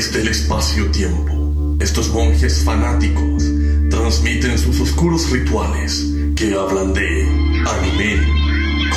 [0.00, 3.44] Desde el espacio-tiempo, estos monjes fanáticos
[3.90, 7.22] transmiten sus oscuros rituales que hablan de
[7.68, 8.16] anime,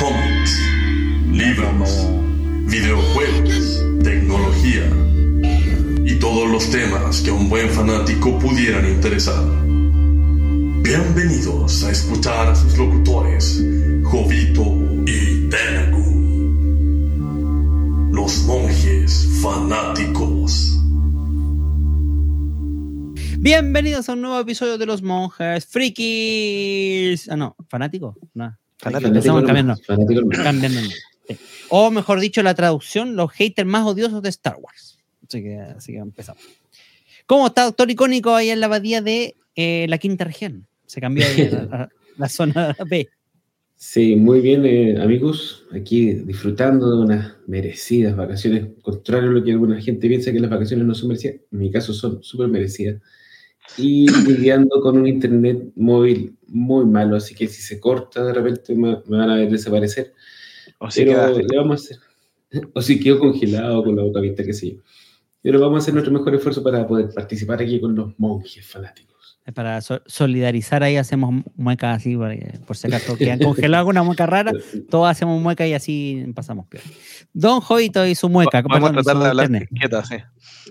[0.00, 0.58] cómics,
[1.30, 1.90] libros,
[2.70, 4.90] videojuegos, tecnología
[6.06, 9.44] y todos los temas que a un buen fanático pudieran interesar.
[10.80, 13.62] Bienvenidos a escuchar a sus locutores,
[14.04, 14.64] Jovito
[15.04, 16.14] y Tenagu.
[18.10, 20.73] Los monjes fanáticos.
[23.44, 27.28] Bienvenidos a un nuevo episodio de Los Monjes Frikis.
[27.28, 28.16] Ah, no, fanático.
[28.32, 28.56] No.
[28.78, 29.76] Fanático, Estamos cambiando.
[29.76, 30.22] fanático.
[31.28, 31.36] Sí.
[31.68, 34.96] O mejor dicho, la traducción, los haters más odiosos de Star Wars.
[35.28, 36.42] Así que, así que empezamos.
[37.26, 40.66] ¿Cómo está Doctor Icónico ahí en la abadía de eh, la quinta región?
[40.86, 43.10] Se cambió ahí a, a la zona B.
[43.76, 45.66] Sí, muy bien, eh, amigos.
[45.74, 48.68] Aquí disfrutando de unas merecidas vacaciones.
[48.80, 51.70] Contrario a lo que alguna gente piensa que las vacaciones no son merecidas, en mi
[51.70, 53.02] caso son súper merecidas.
[53.76, 58.74] Y lidiando con un internet móvil muy malo, así que si se corta de repente
[58.74, 60.12] me, me van a ver desaparecer.
[60.78, 61.98] O si Pero le vamos a hacer.
[62.74, 64.82] O si quedo congelado con la boca abierta, qué sé yo.
[65.42, 69.13] Pero vamos a hacer nuestro mejor esfuerzo para poder participar aquí con los monjes fanáticos.
[69.52, 72.34] Para so- solidarizar ahí hacemos muecas así, por,
[72.66, 74.52] por si acaso quedan congelados alguna mueca rara,
[74.90, 76.82] todos hacemos mueca y así pasamos peor.
[77.34, 78.62] Don Jovito y su mueca.
[78.62, 80.06] Vamos a perdón, tratar su de hablar internet.
[80.08, 80.16] sí.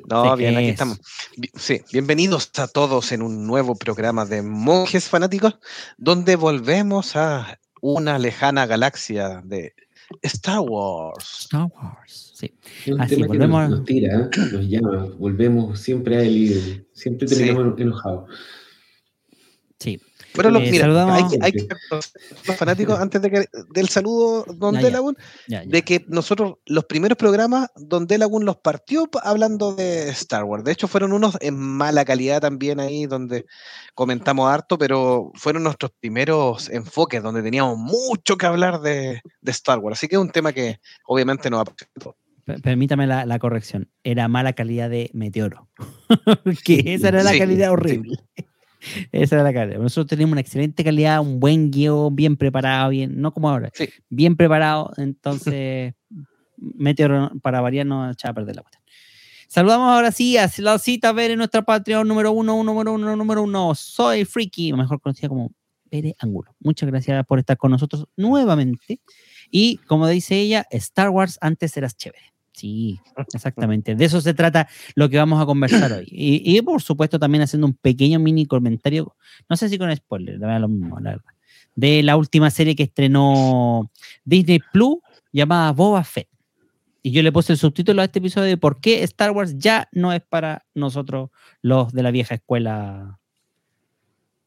[0.09, 0.99] No, Sí, bien, aquí estamos.
[1.55, 5.59] Sí, bienvenidos a todos en un nuevo programa de Monjes Fanáticos,
[5.99, 9.75] donde volvemos a una lejana galaxia de
[10.23, 11.41] Star Wars.
[11.41, 12.55] Star Wars, sí.
[12.87, 14.29] Es un Así, tema que volvemos a- nos, nos tira, ¿eh?
[14.51, 17.35] nos llama, volvemos siempre a él y siempre Sí.
[17.35, 18.29] terminamos enojados.
[20.35, 21.67] Pero lo- Eh, mira, saludamos- hay, que- hay que
[22.47, 24.73] los fanáticos, antes de que, del saludo, Don.
[24.75, 25.15] Delagun,
[25.47, 30.63] de que nosotros, los primeros programas, Don Delagun los partió pa- hablando de Star Wars.
[30.63, 33.45] De hecho, fueron unos en mala calidad también ahí, donde
[33.93, 39.79] comentamos harto, pero fueron nuestros primeros enfoques, donde teníamos mucho que hablar de, de Star
[39.79, 39.99] Wars.
[39.99, 41.91] Así que es un tema que obviamente nos apasiona.
[42.45, 43.89] Per- Permítame la, la corrección.
[44.03, 45.69] Era mala calidad de meteoro.
[46.65, 48.01] que esa era la Sí, calidad sí.
[49.11, 49.79] Esa era la calidad.
[49.79, 53.89] Nosotros teníamos una excelente calidad, un buen guion, bien preparado, bien, no como ahora, Sí.
[54.09, 54.91] bien preparado.
[54.97, 55.93] Entonces,
[56.57, 58.83] Meteoro para variar no echaba a perder la cuestión.
[59.47, 63.43] Saludamos ahora sí a la cita ver en nuestra Patreon número uno, número uno, número
[63.43, 63.75] uno.
[63.75, 65.51] Soy Freaky, mejor conocida como
[65.89, 66.55] Pere Angulo.
[66.59, 68.99] Muchas gracias por estar con nosotros nuevamente.
[69.51, 72.32] Y como dice ella, Star Wars antes eras chévere.
[72.53, 72.99] Sí,
[73.33, 73.95] exactamente.
[73.95, 76.07] De eso se trata lo que vamos a conversar hoy.
[76.09, 79.15] Y, y, por supuesto también haciendo un pequeño mini comentario,
[79.49, 81.25] no sé si con spoiler, lo mismo, la verdad,
[81.75, 83.89] de la última serie que estrenó
[84.23, 84.97] Disney Plus
[85.31, 86.27] llamada Boba Fett.
[87.01, 89.89] Y yo le puse el subtítulo a este episodio de por qué Star Wars ya
[89.91, 91.31] no es para nosotros
[91.61, 93.19] los de la vieja escuela.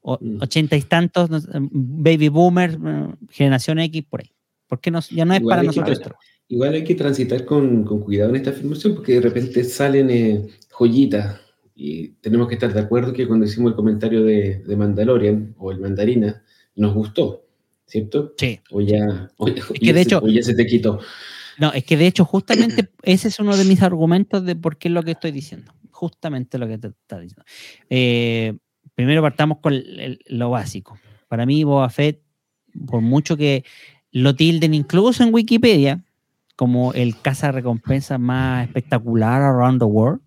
[0.00, 0.38] O- Mm.
[0.40, 4.30] ochenta y tantos, baby boomer, eh, generación X, por ahí.
[4.68, 6.12] ¿Por qué no- ya no es Igual para nosotros?
[6.48, 10.46] Igual hay que transitar con, con cuidado en esta afirmación porque de repente salen eh,
[10.70, 11.40] joyitas
[11.74, 15.72] y tenemos que estar de acuerdo que cuando hicimos el comentario de, de Mandalorian o
[15.72, 16.42] el Mandarina
[16.76, 17.44] nos gustó,
[17.86, 18.34] ¿cierto?
[18.38, 18.60] Sí.
[18.70, 21.00] O ya, o, ya- que de se- hecho- o ya se te quitó.
[21.58, 24.88] No, es que de hecho, justamente ese es uno de mis argumentos de por qué
[24.88, 25.72] es lo que estoy diciendo.
[25.90, 27.44] Justamente lo que te está diciendo.
[27.90, 28.56] Eh,
[28.94, 30.98] primero partamos con el- el- lo básico.
[31.28, 32.20] Para mí, Boba Fett,
[32.86, 33.64] por mucho que
[34.12, 36.04] lo tilden incluso en Wikipedia,
[36.56, 40.20] como el caza recompensa más espectacular around the world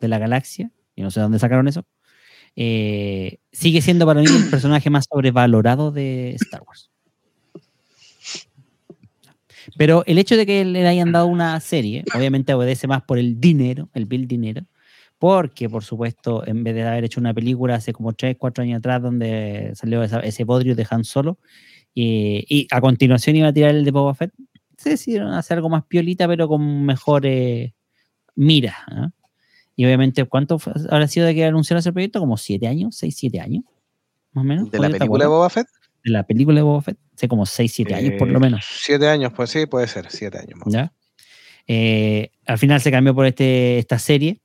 [0.00, 1.84] de la galaxia, y no sé dónde sacaron eso,
[2.56, 6.90] eh, sigue siendo para mí el personaje más sobrevalorado de Star Wars.
[9.76, 13.38] Pero el hecho de que le hayan dado una serie, obviamente obedece más por el
[13.40, 14.62] dinero, el bill dinero,
[15.18, 18.78] porque por supuesto, en vez de haber hecho una película hace como 3, 4 años
[18.78, 21.38] atrás donde salió esa- ese bodrio de Han Solo,
[21.92, 24.32] y, y a continuación iba a tirar el de Boba Fett,
[24.78, 27.72] se decidieron hacer algo más piolita, pero con mejores
[28.34, 28.76] miras.
[28.86, 29.10] ¿ah?
[29.76, 32.20] Y obviamente, ¿cuánto fue- habrá sido de que anunciaron ese proyecto?
[32.20, 33.64] Como 7 años, 6, 7 años,
[34.32, 34.70] más o menos.
[34.70, 35.28] ¿De la Oye, ¿te película de?
[35.28, 35.66] Boba Fett?
[36.04, 38.64] De la película de Boba Fett, hace como 6, 7 años por lo Eh, menos.
[38.70, 40.72] Siete años, pues sí, puede ser, siete años más.
[40.72, 40.92] ¿ya?
[41.66, 44.40] Eh, al final se cambió por este, esta serie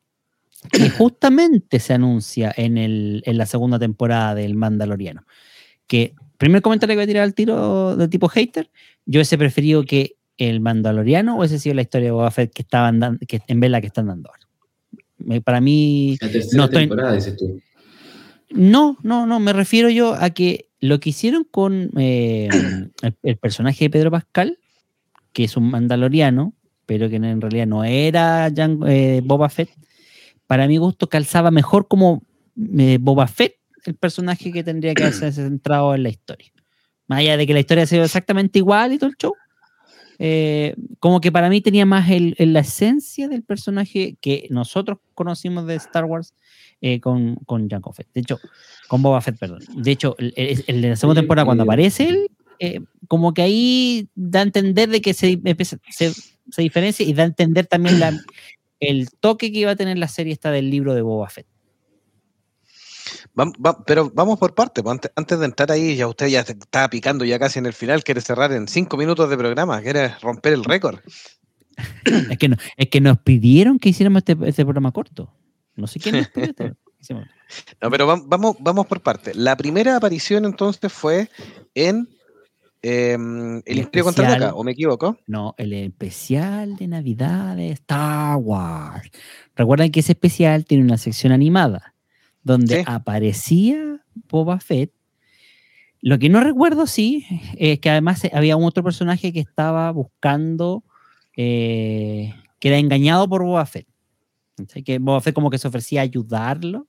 [0.72, 5.26] que justamente se anuncia en, el, en la segunda temporada del Mandaloriano.
[5.88, 8.70] Que, primer comentario que voy a tirar al tiro de tipo hater,
[9.06, 13.00] yo hubiese preferido que el Mandaloriano hubiese sido la historia de Boba Fett que, estaban
[13.00, 15.42] dan- que en vez la que están dando ahora.
[15.44, 17.62] Para mí, La tercera no estoy- temporada, dices tú.
[18.52, 22.50] no, no, no, me refiero yo a que lo que hicieron con eh,
[23.02, 24.60] el, el personaje de Pedro Pascal,
[25.32, 26.54] que es un mandaloriano,
[26.86, 28.48] pero que en realidad no era
[28.88, 29.70] eh, Boba Fett,
[30.46, 32.24] para mi gusto calzaba mejor como
[32.78, 36.52] eh, Boba Fett, el personaje que tendría que haberse centrado en la historia.
[37.08, 39.34] Más allá de que la historia ha sido exactamente igual y todo el show,
[40.20, 45.00] eh, como que para mí tenía más el, el- la esencia del personaje que nosotros
[45.14, 46.34] conocimos de Star Wars
[46.82, 48.08] eh, con, con Jango Fett.
[48.14, 48.40] De hecho,
[48.88, 49.60] con Boba Fett, perdón.
[49.76, 52.28] De hecho, de la segunda temporada, cuando aparece él,
[52.60, 56.12] eh, como que ahí da a entender de que se, empieza- se,
[56.50, 58.18] se diferencia y da a entender también la-
[58.80, 61.48] el toque que iba a tener la serie esta del libro de Boba Fett.
[63.38, 64.82] Va- pero vamos por parte.
[64.84, 67.74] pues, Antes, antes de entrar ahí, ya usted ya estaba picando ya casi en el
[67.74, 71.00] final, quiere cerrar en cinco minutos de programa, quiere romper el récord.
[72.30, 75.34] Es que, no- es que nos pidieron que hiciéramos este, este programa corto.
[75.76, 76.54] No sé quién nos pidió.
[77.00, 77.26] Hicimos-
[77.82, 79.34] No, pero vam- vamos, vamos por parte.
[79.34, 81.30] La primera aparición entonces fue
[81.74, 82.08] en
[82.84, 84.28] em, El El Imperio especial.
[84.34, 85.18] Contraataca, ¿o me equivoco?
[85.28, 89.10] No, el especial de Navidad de Star Wars.
[89.56, 91.93] Recuerden que ese especial tiene una sección animada
[92.44, 92.84] donde Sí.
[92.86, 94.92] aparecía Boba Fett.
[96.02, 97.26] Lo que no recuerdo, sí,
[97.58, 100.84] es que además había un otro personaje que estaba buscando,
[101.38, 103.88] eh, que era engañado por Boba Fett.
[104.86, 106.88] Que Boba Fett como que se ofrecía a ayudarlo,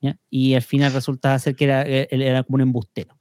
[0.00, 0.18] ¿ya?
[0.30, 3.16] y al final resulta ser que era, era como un embustero.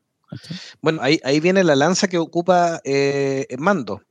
[0.81, 4.01] Bueno, ahí, ahí viene la lanza que ocupa eh, Mando.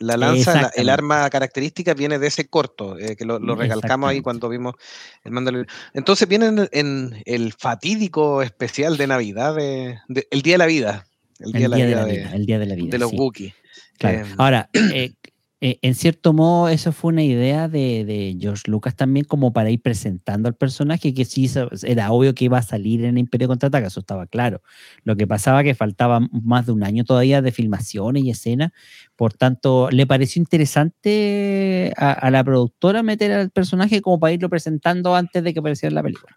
[0.00, 4.10] La lanza, la- el arma característica viene de ese corto, eh, que lo, lo recalcamos
[4.10, 4.74] ahí cuando vimos
[5.22, 5.68] el Mandalorian.
[5.92, 11.06] Entonces viene en, el fatídico especial de Navidad, de, de- el Día de la Vida.
[11.38, 12.90] El Día, El de, día la de la vida de, el día de la vida.
[12.90, 13.16] de los sí.
[13.16, 13.54] Wookiees.
[13.98, 14.18] Claro.
[14.20, 15.12] Em, Ahora, eh,
[15.60, 19.70] eh, en cierto modo, eso fue una idea de, de George Lucas también, como para
[19.70, 21.50] ir presentando al personaje, que sí
[21.84, 24.60] era obvio que iba a salir en Imperio Contraataca, eso estaba claro.
[25.04, 28.72] Lo que pasaba que faltaba más de un año todavía de filmaciones y escenas,
[29.16, 34.50] por tanto, le pareció interesante a, a la productora meter al personaje como para irlo
[34.50, 36.36] presentando antes de que apareciera en la película.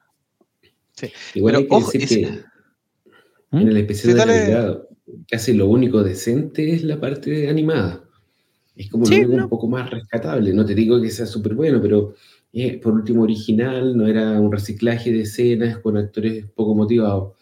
[1.36, 2.44] Igual Pero hay que ojo, decir es- que
[3.52, 3.58] ¿Mm?
[3.62, 4.26] en el especial Sí, de.
[4.26, 4.80] Navidad
[5.30, 8.04] casi lo único decente es la parte animada.
[8.78, 9.44] Es como Sí, no.
[9.44, 10.54] un poco más rescatable.
[10.54, 12.14] No te digo que sea súper bueno, pero
[12.54, 17.34] eh, por último original, no era un reciclaje de escenas con actores poco motivados.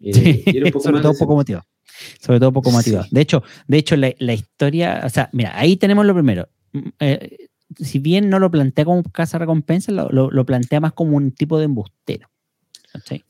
[0.00, 1.64] Eh, Sí, y era un poco sobre más todo poco motivado.
[2.20, 2.76] Sobre todo poco Sí.
[2.76, 3.06] motivado.
[3.10, 6.48] De hecho, de hecho la, la historia, o sea, mira, ahí tenemos lo primero.
[6.72, 7.36] Mm, eh,
[7.76, 11.32] si bien no lo plantea como casa recompensa, lo, lo- lo plantea más como un
[11.32, 12.28] tipo de embustero.
[12.92, 13.24] ¿cachai?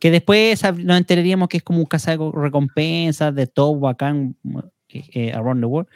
[0.00, 4.36] Que después nos enteraríamos que es como un casa recompensa de todo bacán
[4.88, 5.88] eh, eh, around the world.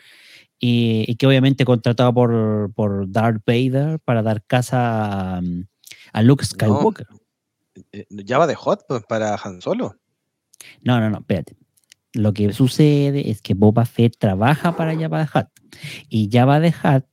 [0.61, 5.41] Y, y que obviamente contratado por, por Darth Vader para dar casa a,
[6.13, 7.07] a Luke Skywalker.
[7.93, 9.97] eh, ya va de hot pues, para Han Solo.
[10.83, 11.57] No, no, no, espérate.
[12.15, 15.47] Lo que sucede es que Boba Fett trabaja para Jabba the Hutt
[16.09, 17.05] y Jabba the Hutt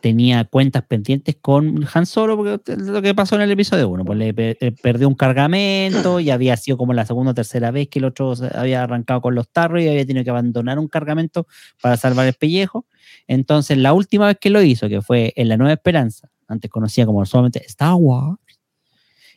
[0.00, 4.18] tenía cuentas pendientes con Han Solo porque lo que pasó en el episodio 1, pues
[4.18, 7.98] le eh, perdió un cargamento y había sido como la segunda o tercera vez que
[7.98, 11.46] el otro había arrancado con los tarros y había tenido que abandonar un cargamento
[11.82, 12.86] para salvar el pellejo.
[13.26, 17.06] Entonces, la última vez que lo hizo, que fue en La Nueva Esperanza, antes conocida
[17.06, 18.38] como solamente Star Wars,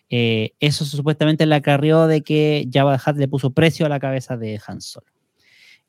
[0.09, 4.37] eh, eso supuestamente le acarrió de que Jabba Hutt le puso precio a la cabeza
[4.37, 5.12] de Han Solo.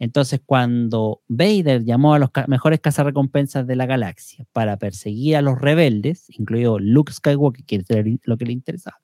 [0.04, 5.42] Entonces, cuando Vader llamó a los ca- mejores cazarrecompensas de la galaxia para perseguir a
[5.42, 9.00] los rebeldes, incluido Luke Skywalker, que era lo que le interesaba,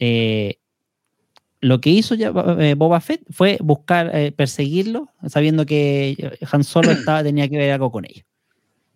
[0.00, 0.58] eh,
[1.60, 6.90] lo que hizo Jabba- eh, Boba Fett fue buscar, eh, perseguirlo, sabiendo que Han Solo
[7.22, 8.24] tenía que ver algo con ellos.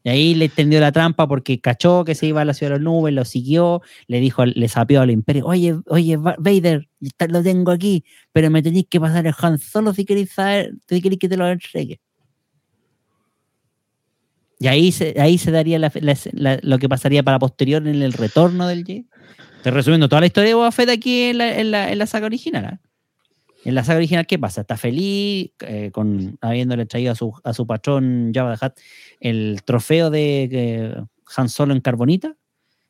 [0.08, 2.78] Y ahí le tendió la trampa porque cachó que se iba a la ciudad de
[2.78, 6.88] las nubes, lo siguió, le dijo, le sapió al imperio, oye, oye, Va- Vader,
[7.28, 11.02] lo tengo aquí, pero me tenéis que pasar el Han Solo si queréis saber, si
[11.02, 12.00] queréis que te lo entregue.
[14.58, 18.86] Y ahí se, ahí se daría lo que pasaría para posterior en el retorno del
[18.86, 19.04] Jedi.
[19.58, 22.64] Estoy resumiendo toda la historia de Boba Fett aquí en la, en en saga original.
[22.64, 22.80] ¿ah?
[23.64, 24.60] En la saga original, ¿qué pasa?
[24.62, 28.72] Está feliz eh, con habiéndole traído a su, a su patrón Jabba the Hutt
[29.20, 30.94] el trofeo de eh,
[31.36, 32.34] Han Solo en carbonita.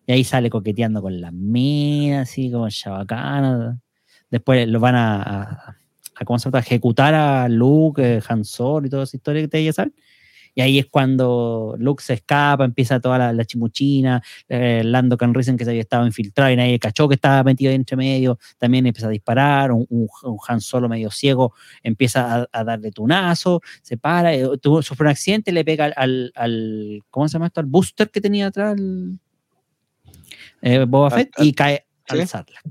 [0.07, 3.79] Y ahí sale coqueteando con las minas, así como chabacana.
[4.31, 5.43] Después lo van a, a,
[6.17, 6.59] a- ¿cómo se llama?
[6.59, 9.95] a ejecutar a Luke, eh, Han Solo y toda esa historia que ustedes ya saben.
[10.59, 15.57] Y ahí es cuando Luke se escapa, empieza toda la, la chimuchina, eh, Lando Calrissian
[15.57, 18.85] que se había estado infiltrado y nadie cachó que estaba metido ahí entre medio, también
[18.85, 23.61] empieza a disparar, un, un- un Han Solo medio ciego empieza a, a darle tunazo,
[23.83, 27.47] se para, eh, tuvo, sufre un accidente, le pega al, al, al- ¿cómo se llama
[27.47, 27.61] esto?
[27.61, 29.17] Al booster que tenía atrás el,
[30.63, 32.19] eh, Boba Fett y cae ¿sí?
[32.19, 32.65] al Sarlacc.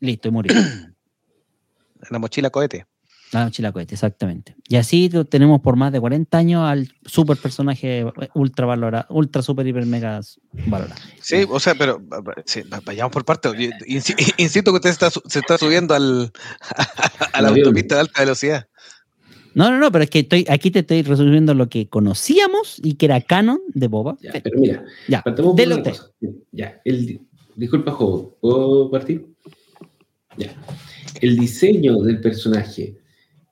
[0.00, 0.54] Listo, y murió.
[2.10, 2.86] La mochila cohete.
[3.32, 4.56] La mochila cohete, exactamente.
[4.68, 9.40] Y así lo tenemos por más de 40 años al super personaje ultra valorado, ultra
[9.42, 10.20] super hiper mega
[10.66, 11.00] valorado.
[11.20, 12.02] Sí, o sea, pero
[12.44, 13.52] sí, vayamos por partes.
[13.52, 16.32] Insi- Insisto que usted está, se está subiendo al,
[17.32, 18.66] a la autopista de alta velocidad.
[19.54, 22.94] No, no, no, pero es que estoy, aquí te estoy resolviendo lo que conocíamos y
[22.94, 24.16] que era canon de Boba.
[24.22, 25.90] Ya, pero mira, Ya, partamos por una usted.
[25.90, 26.10] cosa.
[26.52, 27.20] Ya, el,
[27.56, 29.26] disculpa, Jobo, ¿puedo partir?
[30.36, 30.52] Ya.
[31.20, 32.96] El diseño del personaje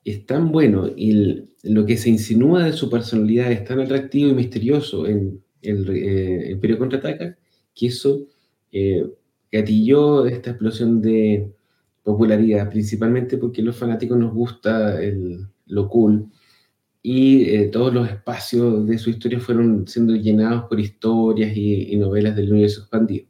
[0.05, 4.33] es tan bueno y lo que se insinúa de su personalidad es tan atractivo y
[4.33, 7.37] misterioso en el eh, Imperio Contraataca
[7.75, 8.25] que eso
[8.71, 9.05] eh,
[9.51, 11.51] gatilló esta explosión de
[12.03, 16.25] popularidad, principalmente porque a los fanáticos nos gusta el- lo cool
[17.03, 21.97] y eh, todos los espacios de su historia fueron siendo llenados por historias y, y
[21.97, 23.25] novelas del universo expandido.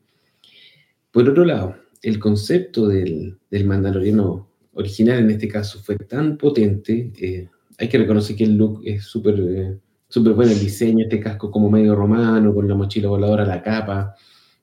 [1.12, 4.49] Por otro lado, el concepto del, del mandaloriano
[4.80, 9.04] original en este caso fue tan potente, eh, hay que reconocer que el look es
[9.06, 13.46] súper eh, súper bueno, el diseño, este casco como medio romano, con la mochila voladora,
[13.46, 14.16] la capa,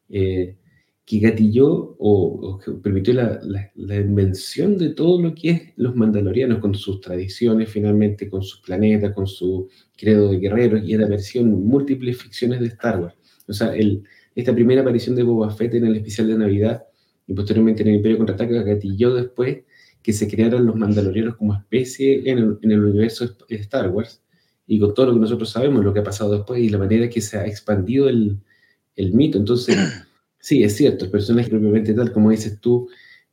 [0.08, 0.56] eh,
[1.04, 1.68] que gatilló
[2.00, 2.10] o,
[2.48, 6.74] o que permitió la, la- la invención de todo lo que es los mandalorianos, con
[6.74, 12.20] sus tradiciones, finalmente, con sus planetas, con su credo de guerreros, y era versión múltiples
[12.20, 13.14] ficciones de Star Wars.
[13.46, 14.02] O sea, el,
[14.34, 16.82] esta primera aparición de Boba Fett en el especial de Navidad
[17.28, 19.58] y posteriormente en el Imperio Contraataca gatilló después
[20.06, 24.22] que se crearan los mandalorianos como especie en el, en el universo de Star Wars
[24.64, 27.08] y con todo lo que nosotros sabemos, lo que ha pasado después y la manera
[27.08, 28.38] que se ha expandido el,
[28.94, 29.36] el mito.
[29.36, 29.76] Entonces,
[30.38, 32.88] sí, es cierto, el personaje propiamente tal, como dices tú,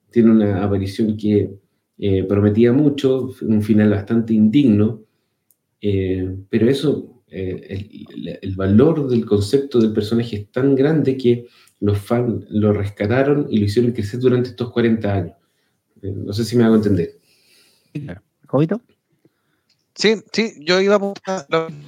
[0.10, 1.52] tiene una aparición que
[2.00, 5.04] eh, prometía mucho, un final bastante indigno,
[5.80, 11.46] eh, pero eso, eh, el, el valor del concepto del personaje es tan grande que
[11.82, 15.36] los fans lo rescataron y lo hicieron crecer durante estos 40 años.
[16.04, 17.18] No sé si me hago entender.
[18.48, 18.82] ¿Jovito?
[19.96, 21.46] Sí, sí, yo iba a apuntar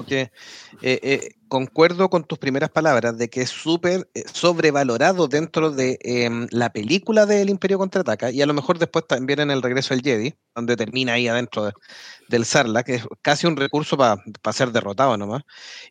[0.07, 5.71] que eh, eh, concuerdo con tus primeras palabras de que es súper eh, sobrevalorado dentro
[5.71, 9.63] de em, la película del Imperio Contraataca y a lo mejor después también en el
[9.63, 11.73] regreso del Jedi, donde termina ahí adentro de-
[12.29, 14.17] del Sarla, que es casi un recurso para
[14.53, 15.43] ser derrotado nomás,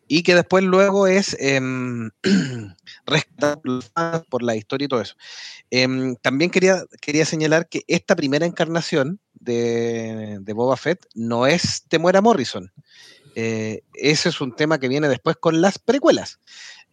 [0.07, 2.11] y que después luego es em,
[3.95, 5.15] fans, por la historia y todo eso.
[5.71, 12.21] Em, también quería, quería señalar que esta primera encarnación de, Boba Fett no es Temuera
[12.21, 12.71] Morrison.
[13.35, 16.39] Eh, ese es un tema que viene después con las precuelas.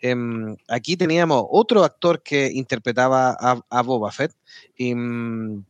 [0.01, 3.37] Em, aquí teníamos otro actor que interpretaba
[3.71, 4.33] a, Boba Fett
[4.77, 5.65] y, mm,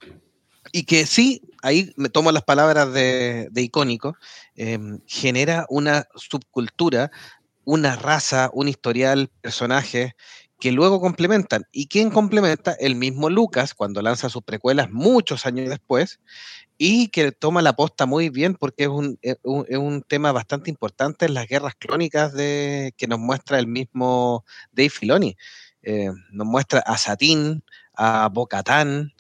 [0.73, 4.17] y que sí, ahí me tomo las palabras de, de icónico,
[4.57, 7.11] em, genera una subcultura,
[7.65, 10.13] una raza, un historial, personajes
[10.63, 11.65] que luego complementan.
[11.73, 12.71] ¿Y quién complementa?
[12.79, 16.21] El mismo Lucas cuando lanza sus precuelas muchos años después
[16.79, 20.31] y que toma la posta muy bien porque es un, es un, es un tema
[20.31, 25.37] bastante importante en las guerras clónicas de, que nos muestra el mismo Dave Filoni.
[25.83, 27.65] Eh, nos muestra a Satín,
[27.97, 29.15] a Bocatán,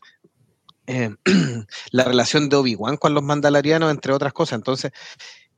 [0.87, 1.11] eh,
[1.90, 4.58] la relación de Obi-Wan con los mandalorianos, entre otras cosas.
[4.58, 4.92] Entonces,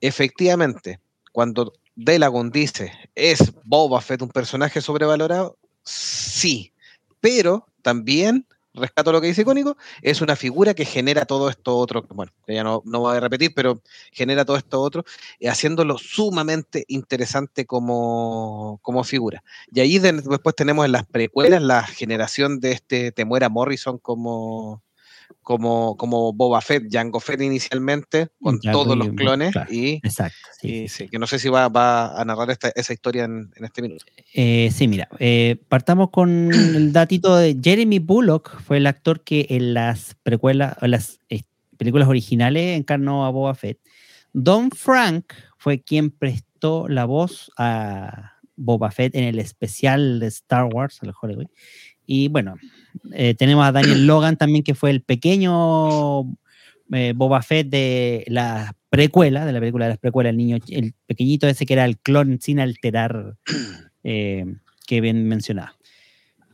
[0.00, 1.00] efectivamente,
[1.30, 5.58] cuando Delagon dice, ¿es Boba Fett un personaje sobrevalorado?
[5.84, 6.72] Sí,
[7.20, 12.02] pero también, rescato lo que dice Icónico, es una figura que genera todo esto otro,
[12.10, 13.80] bueno, que ya no, no voy a repetir, pero
[14.12, 15.04] genera todo esto otro,
[15.38, 19.44] eh, haciéndolo sumamente interesante como, como figura.
[19.72, 24.82] Y ahí de- después tenemos en las precuelas la generación de este Temuera Morrison como,
[25.42, 29.72] como, como Boba Fett, Jango Fett inicialmente, con Jango todos los clones, claro.
[29.72, 30.36] y, Exacto.
[30.60, 33.50] Sí, y sí, que no sé si va, va a narrar esta- esa historia en,
[33.56, 34.04] en este minuto.
[34.34, 39.46] Eh, sí, mira, eh, partamos con el datito de Jeremy Bullock, fue el actor que
[39.50, 41.42] en las precuelas, en las eh,
[41.76, 43.78] películas originales encarnó a Boba Fett.
[44.32, 50.64] Don Frank fue quien prestó la voz a Boba Fett en el especial de Star
[50.72, 51.46] Wars, el Hollywood.
[52.06, 52.56] Y bueno,
[53.12, 56.22] eh, tenemos a Daniel Logan también, que fue el pequeño
[56.92, 60.94] eh, Boba Fett de la precuela, de la película de las precuelas, el niño, el
[61.06, 63.36] pequeñito ese que era el clon sin alterar
[64.04, 64.44] eh,
[64.86, 65.74] que bien mencionaba.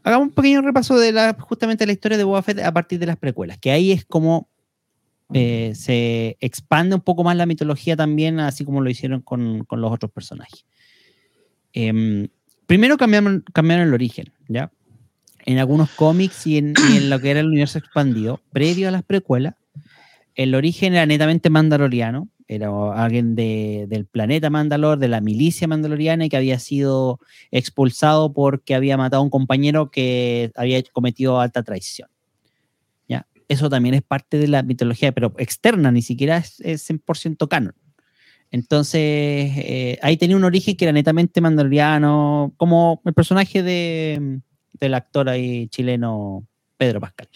[0.03, 3.07] Hagamos un pequeño repaso de la, justamente la historia de Boba Fett a partir de
[3.07, 4.49] las precuelas, que ahí es como
[5.35, 9.81] eh, se expande un poco más la mitología también, así como lo hicieron con, con
[9.81, 10.65] los otros personajes.
[11.73, 12.29] Em,
[12.67, 14.73] primero cambiaron, cambiaron el origen, ¿ya?
[15.47, 16.75] En algunos cómics y en,
[17.09, 19.55] lo que era el universo expandido, previo a las precuelas,
[20.35, 26.25] el origen era netamente mandaloriano, era alguien de- del planeta Mandalor, de la milicia mandaloriana
[26.25, 27.21] y que había sido
[27.51, 32.09] expulsado porque había matado a un compañero que había cometido alta traición.
[33.09, 33.27] ¿ya?
[33.49, 37.75] eso también es parte de la mitología, pero externa, ni siquiera es, es 100% canon.
[38.53, 44.41] Entonces, eh, ahí tenía un origen que era netamente mandaloriano, como el personaje de,
[44.81, 46.47] del actor ahí chileno
[46.77, 47.29] Pedro Pascal.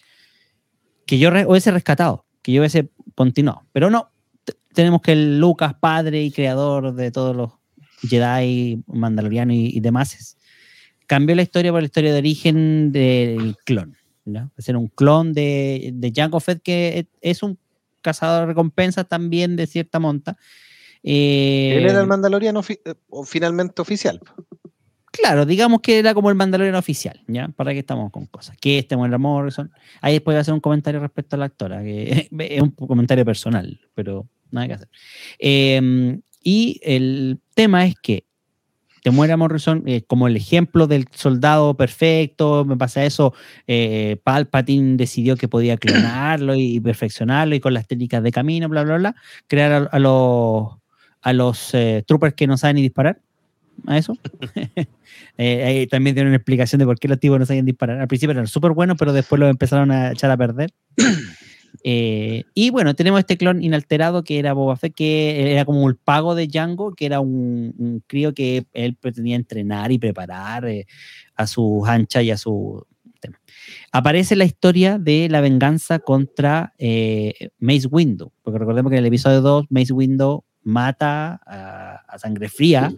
[1.06, 3.66] Que yo re- hubiese rescatado, que yo hubiese continuado.
[3.72, 4.10] Pero no,
[4.72, 7.52] tenemos que el Lucas, padre y creador de todos los
[8.08, 10.36] Jedi, mandalorianos y, y demás,
[11.06, 13.96] cambió la historia por la historia de origen del clon.
[14.24, 14.50] ¿no?
[14.56, 17.58] Es un clon de, de Jango Fett, que es- un
[18.00, 20.36] cazador de recompensas también de cierta monta.
[21.02, 22.94] Eh, Él era el mandaloriano fi- eh,
[23.26, 24.20] finalmente oficial.
[25.14, 27.46] Claro, digamos que era como el Mandalorian oficial, ¿ya?
[27.46, 28.56] ¿Para qué estamos con cosas?
[28.60, 29.70] Que este Muela Morrison.
[30.00, 33.24] Ahí después voy a hacer un comentario respecto a la actora, que es un comentario
[33.24, 34.88] personal, pero nada que hacer.
[35.38, 38.24] Eh, y el tema es que
[39.04, 43.34] Temuera Morrison, eh, como el ejemplo del soldado perfecto, me pasa eso,
[43.68, 48.82] eh, Palpatine decidió que podía clonarlo y perfeccionarlo y con las técnicas de camino, bla,
[48.82, 49.16] bla, bla,
[49.46, 50.72] crear a, a los,
[51.20, 53.20] a los eh, troopers que no saben ni disparar.
[53.86, 54.16] A eso.
[55.36, 58.00] Eh, también tiene una explicación de por qué los tipos no sabían disparar.
[58.00, 60.70] Al principio eran súper buenos, pero después los empezaron a echar a perder.
[61.82, 65.96] Eh, y bueno, tenemos este clon inalterado que era Boba Fett, que era como el
[65.96, 70.86] pago de Django, que era un, un crío que él pretendía entrenar y preparar eh,
[71.34, 72.86] a sus anchas y a su
[73.20, 73.38] tema.
[73.92, 79.08] Aparece la historia de la venganza contra eh, Mace Windu, porque recordemos que en el
[79.08, 82.90] episodio 2 Mace Windu mata a, a sangre fría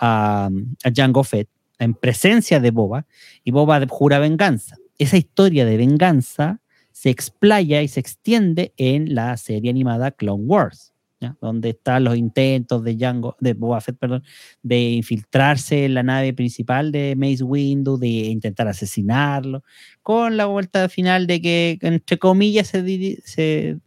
[0.00, 0.48] a,
[0.82, 1.48] a Jango Fett
[1.80, 3.06] en presencia de Boba
[3.42, 4.76] y Boba jura venganza.
[4.98, 6.60] Esa historia de venganza
[6.92, 11.36] se explaya y se extiende en la serie animada Clone Wars, ¿ya?
[11.40, 14.22] donde están los intentos de Jango, de Boba Fett, perdón,
[14.62, 19.64] de infiltrarse en la nave principal de Mace Windu, de intentar asesinarlo,
[20.02, 22.82] con la vuelta final de que, entre comillas, se,
[23.24, 23.78] se,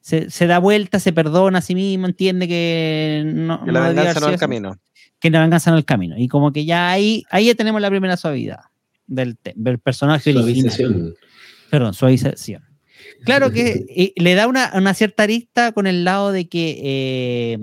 [0.00, 3.88] se, se da vuelta, se perdona a sí mismo, entiende que no, Que la no
[3.88, 4.78] venganza no es el camino.
[5.20, 6.16] Que la venganza no es el camino.
[6.18, 8.60] Y como que ya ahí, ahí ya tenemos la primera suavidad
[9.06, 10.72] del, del personaje original.
[10.72, 11.14] Suavización.
[11.70, 12.64] Perdón, suavización.
[13.24, 17.58] Claro que eh, le da una, una cierta arista con el lado de que eh,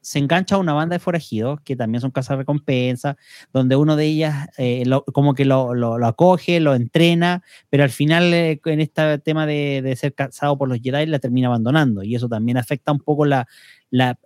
[0.00, 3.16] se engancha a una banda de forajidos, que también son casas recompensa,
[3.52, 7.82] donde uno de ellas eh, lo- como que lo, lo- lo acoge, lo entrena, pero
[7.82, 12.02] al final en este tema de, de ser cazado por los Jedi la termina abandonando.
[12.04, 13.48] Y eso también afecta un poco la,
[13.90, 14.18] la,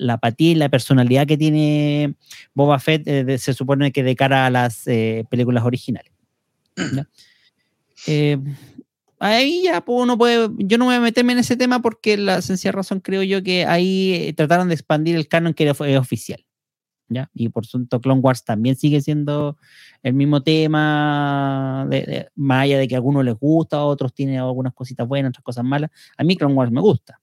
[0.00, 2.14] la apatía y la personalidad que tiene
[2.54, 6.12] Boba Fett, eh, de- se supone que de cara a las eh, películas originales.
[6.94, 7.06] ¿ya?
[8.06, 8.38] Eh,
[9.18, 12.40] ahí ya pues, uno puede, yo no voy a meterme en ese tema porque la
[12.42, 16.44] sencilla razón creo yo que ahí trataron de expandir el canon que era, fue oficial.
[17.08, 17.28] ¿ya?
[17.34, 19.58] Y por tanto Clone Wars también sigue siendo
[20.02, 24.14] el mismo tema, de, de- más allá de que a algunos les gusta, a otros
[24.14, 25.90] tienen algunas cositas buenas, otras cosas malas.
[26.16, 27.19] A mí Clone Wars me gusta.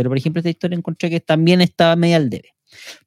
[0.00, 2.54] Pero por ejemplo esta historia encontré que también estaba media al debe.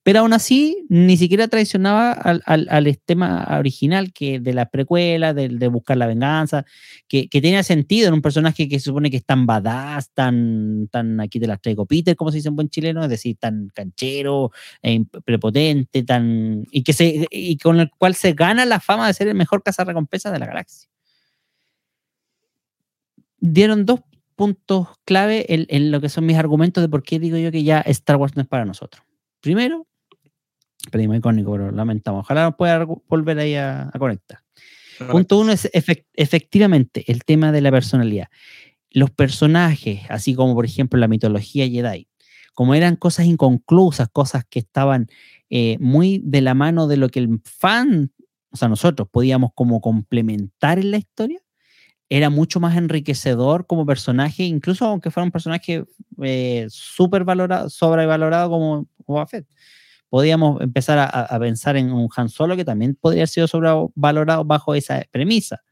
[0.04, 5.34] Pero aún así, ni siquiera traicionaba al, al, al tema original que de la precuela,
[5.34, 6.66] de, de buscar la venganza,
[7.08, 10.88] que, que tenía sentido en un personaje que se supone que es tan badass, tan,
[10.92, 13.70] tan aquí te las traigo Peter, como se dice en buen chileno, es decir, tan
[13.74, 14.52] canchero,
[14.84, 19.14] eh, prepotente, tan y que se y con el cual se gana la fama de
[19.14, 20.90] ser el mejor cazarrecompensas de la galaxia.
[23.40, 24.02] Dieron dos
[24.36, 27.64] puntos clave en, en lo que son mis argumentos de por qué digo yo que
[27.64, 29.04] ya Star Wars no es para nosotros.
[29.42, 29.88] Primero,
[30.92, 32.22] pedimos icónico, pero lamentamos.
[32.22, 34.40] Ojalá nos pueda volver ahí a, a conectar.
[35.10, 38.28] Punto uno es efect- efectivamente el tema de la personalidad.
[38.92, 42.08] Los personajes, así como por ejemplo la mitología Jedi,
[42.54, 45.08] como eran cosas inconclusas, cosas que estaban
[45.50, 48.12] eh, muy de la mano de lo que el fan,
[48.52, 51.40] o sea, nosotros podíamos como complementar en la historia,
[52.16, 55.84] era mucho más enriquecedor como personaje, incluso aunque fuera un personaje
[56.22, 59.28] eh, súper valorado, sobrevalorado como Boba.
[60.10, 64.46] Podíamos empezar a, a pensar en un Han Solo que también podría haber sido sobrevalorado
[64.46, 65.64] bajo esa premisa.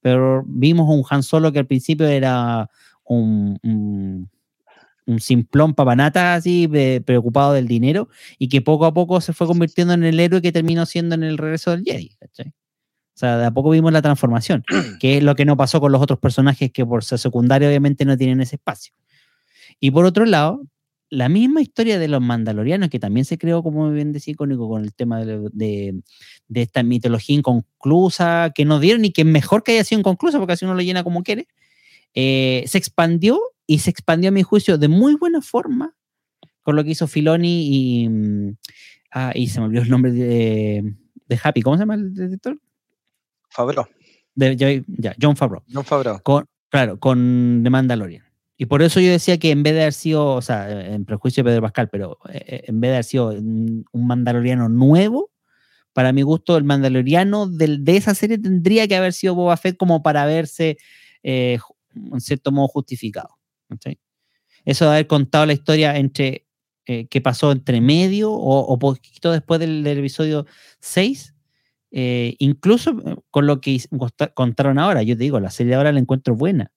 [0.00, 2.68] Pero vimos un Han Solo que al principio era
[3.04, 4.28] un, un,
[5.06, 6.68] un simplón papanata así,
[7.04, 10.50] preocupado del dinero, y que poco a poco se fue convirtiendo en el héroe que
[10.50, 12.16] terminó siendo en el regreso del Jedi.
[13.14, 14.64] O sea, de a poco vimos la transformación,
[15.00, 18.04] que es lo que no pasó con los otros personajes que por ser secundario obviamente
[18.04, 18.92] no tienen ese espacio.
[19.78, 20.62] Y por otro lado,
[21.10, 24.82] la misma historia de los mandalorianos, que también se creó, como bien decía, icónico con
[24.82, 26.02] el tema de, de,
[26.48, 30.38] de, esta mitología inconclusa, que nos dieron y que es mejor que haya sido inconclusa,
[30.38, 31.46] porque así uno lo llena como quiere,
[32.14, 35.94] eh, se expandió y se expandió a mi juicio de muy buena forma
[36.62, 38.10] con lo que hizo Filoni y,
[39.12, 40.94] ah, y se me olvidó el nombre de,
[41.28, 42.58] de Happy, ¿cómo se llama el director?
[43.54, 43.86] Favreau.
[44.34, 44.56] De,
[44.98, 45.62] ya, John Favreau.
[45.72, 46.20] John Favreau.
[46.22, 48.24] Con, Claro, con The Mandalorian.
[48.56, 51.44] Y por eso yo decía que en vez de haber sido, o sea, en prejuicio
[51.44, 55.30] de Pedro Pascal, pero eh, eh, en vez de haber sido un Mandaloriano nuevo,
[55.92, 60.02] para mi gusto, el Mandaloriano de esa serie tendría que haber sido Boba Fett como
[60.02, 60.76] para verse,
[61.22, 61.58] eh,
[61.94, 63.38] en cierto modo, justificado.
[63.68, 64.00] ¿cachai?
[64.64, 66.48] Eso de haber contado la historia entre
[66.86, 70.44] eh, que pasó entre medio o, o poquito después del, del episodio
[70.80, 71.33] 6,
[71.96, 73.80] eh, incluso eh, con lo que
[74.34, 76.72] contaron ahora, yo te digo, la serie de ahora la encuentro buena.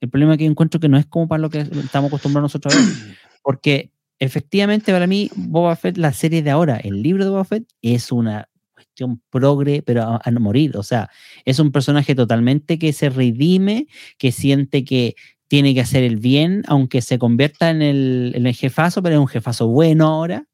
[0.00, 2.78] El problema que encuentro que no es como para lo que estamos acostumbrados nosotros a
[2.78, 2.86] ver.
[3.42, 7.64] Porque efectivamente para mí Boba Fett, la serie de ahora, el libro de Boba Fett,
[7.82, 10.76] es una cuestión progre, pero a, a no morir.
[10.76, 11.10] O sea,
[11.44, 15.16] es un personaje totalmente que se redime, que siente que
[15.48, 19.20] tiene que hacer el bien, aunque se convierta en el, en el jefazo, pero es
[19.20, 20.46] un jefazo bueno ahora,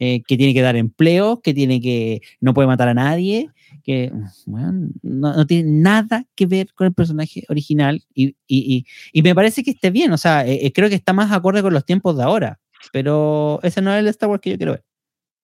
[0.00, 3.50] eh, que tiene que dar empleo, que tiene que no puede matar a nadie,
[3.84, 4.12] que
[4.46, 9.34] bueno, no, tiene nada que ver con el personaje original y, y- y- y me
[9.34, 11.84] parece que esté bien, o sea, eh, eh, creo que está más acorde con los
[11.84, 12.58] tiempos de ahora,
[12.92, 14.84] pero ese no es el Star Wars que yo quiero ver.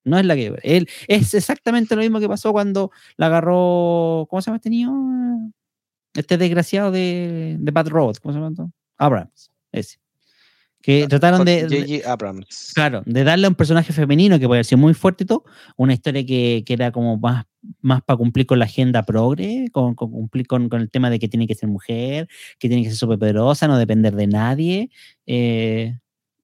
[0.05, 0.55] No es la que.
[0.63, 4.93] Él, es exactamente lo mismo que pasó cuando la agarró, ¿cómo se llama este niño?
[6.15, 8.71] Este desgraciado de, de Bad Robot, ¿cómo se llama?
[8.99, 9.99] Abrams, ese.
[10.87, 12.13] Que trataron de, de- J.J.
[12.13, 12.73] Abrams.
[12.75, 15.45] Claro, de darle a un personaje femenino que puede ser muy fuerte y todo,
[15.77, 17.45] una historia que, que era como más,
[17.81, 21.19] más para cumplir con la agenda progre, con, con cumplir con, con el tema de
[21.19, 22.29] que tiene que ser mujer,
[22.61, 24.91] que tiene que ser superpoderosa, no depender de nadie.
[25.27, 25.99] eh,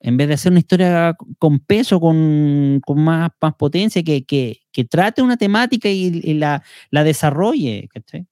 [0.04, 4.58] en vez de hacer una historia con peso, con, con más, más potencia, que, que,
[4.72, 7.86] que trate una temática y, y la, la desarrolle.
[7.94, 8.26] ¿cachai?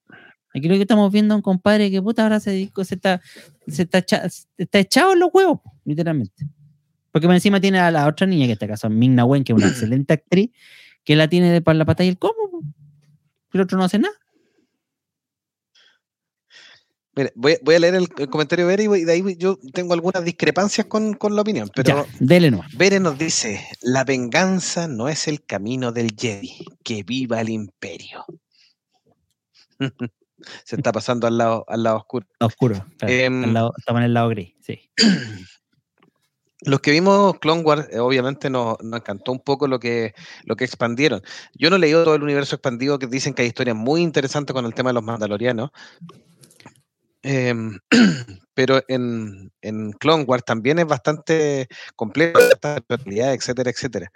[0.54, 3.20] Aquí lo que estamos viendo es un compadre que puta ahora se dedicó, se está,
[3.68, 6.46] se está, echa- está echado en los huevos, literalmente.
[7.12, 9.44] Porque encima tiene a la otra niña, que en este caso es Ming Na Wen,
[9.44, 10.50] que es una excelente actriz,
[11.04, 12.34] que la tiene de para la pata y el cómo.
[13.52, 14.14] el otro no hace nada.
[17.16, 19.58] Mira, voy, voy a leer el, el comentario de Bere y voy- de ahí yo
[19.72, 22.72] tengo algunas discrepancias con, con la opinión, pero ya, dele nomás.
[22.76, 28.24] Bere nos dice, la venganza no es el camino del Jedi, que viva el imperio.
[30.64, 32.26] Se está pasando al lado, al lado oscuro.
[32.40, 32.86] Oscuro.
[32.98, 34.90] claro, Em, al lado- estamos en el lado gris, sí.
[36.62, 40.12] Los que vimos Clone Wars, eh, obviamente nos, nos encantó un poco lo que,
[40.44, 41.22] lo que expandieron.
[41.54, 44.52] Yo no he leído todo el universo expandido, que dicen que hay historias muy interesantes
[44.52, 45.70] con el tema de los mandalorianos.
[47.22, 47.78] Em,
[48.54, 52.38] pero en, en Clone Wars también es bastante complejo,
[53.00, 54.12] etcétera, etcétera.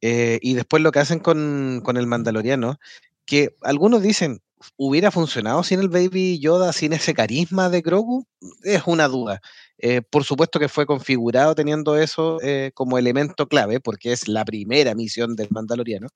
[0.00, 2.78] Eh, y después lo que hacen con, con el mandaloriano,
[3.26, 4.40] que algunos dicen,
[4.76, 8.26] ¿hubiera funcionado sin el Baby Yoda, sin ese carisma de Grogu?
[8.62, 9.40] Es una duda.
[9.78, 14.44] Eh, por supuesto que fue configurado teniendo eso eh, como elemento clave, porque es la
[14.44, 16.08] primera misión del Mandaloriano.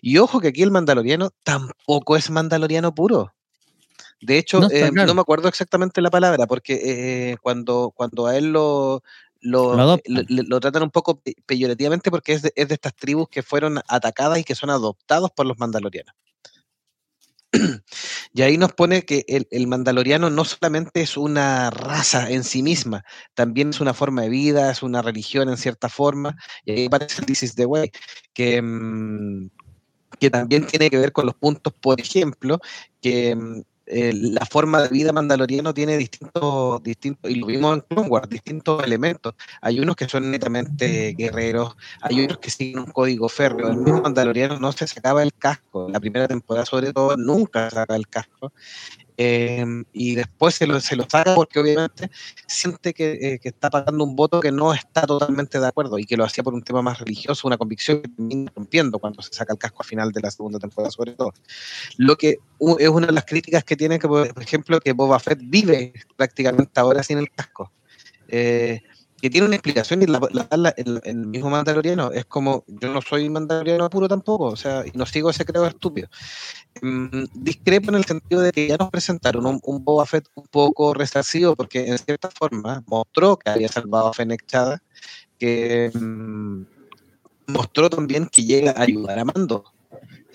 [0.00, 3.34] Y ojo que aquí el Mandaloriano tampoco es Mandaloriano puro.
[4.20, 5.08] De hecho, No eh, claro.
[5.08, 9.02] no me acuerdo exactamente la palabra, porque cuando, cuando a él lo,
[9.40, 10.14] lo, Lo adoptan.
[10.14, 13.28] lo- le- lo tratan un poco pe- peyorativamente porque es de, es de estas tribus
[13.28, 16.14] que fueron atacadas y que son adoptados por los mandalorianos.
[18.32, 23.04] Y ahí nos pone que el, mandaloriano no solamente es una raza en sí misma,
[23.34, 27.20] también es una forma de vida, es una religión en cierta forma, y ahí aparece
[27.20, 27.90] el This is the way,
[28.32, 29.50] que, mm,
[30.18, 32.58] que también tiene que ver con los puntos, por ejemplo,
[33.00, 37.80] que mm, eh, la forma de vida mandaloriano tiene distintos, distintos, y lo vimos en
[37.82, 39.34] Clone Wars, distintos elementos.
[39.60, 43.68] Hay unos que son netamente guerreros, hay otros que siguen un código férreo.
[43.68, 47.76] El mismo mandaloriano no se sacaba el casco, la primera temporada sobre todo nunca se
[47.76, 48.52] saca el casco.
[49.16, 52.10] Eh, y después se lo, se lo saca porque obviamente
[52.48, 56.04] siente que, eh, que está pagando un voto que no está totalmente de acuerdo y
[56.04, 59.32] que lo hacía por un tema más religioso, una convicción que termina rompiendo cuando se
[59.32, 61.32] saca el casco al final de la segunda temporada, sobre todo.
[61.96, 62.38] Lo que
[62.78, 66.80] es una de las críticas que tiene, que, por ejemplo, que Boba Fett vive prácticamente
[66.80, 67.70] ahora sin el casco.
[68.28, 68.80] Eh,
[69.24, 72.12] que tiene una explicación y la, la la- el, mismo mandaloriano.
[72.12, 76.08] Es como, yo no soy mandaloriano puro tampoco, o sea, no sigo ese creo estúpido.
[76.82, 80.44] Mm, discrepo en el sentido de que ya nos presentaron un, un Boba Fett un
[80.48, 84.82] poco resarcido porque en cierta forma mostró que había salvado a Fennec Chada,
[85.38, 86.62] que mm,
[87.46, 89.64] mostró también que llega a ayudar a Mando.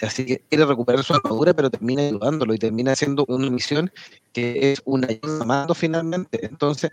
[0.02, 3.92] Así que quiere recuperar su armadura, pero termina ayudándolo y termina haciendo una misión
[4.34, 6.46] que es una ayuda finalmente.
[6.46, 6.92] Entonces,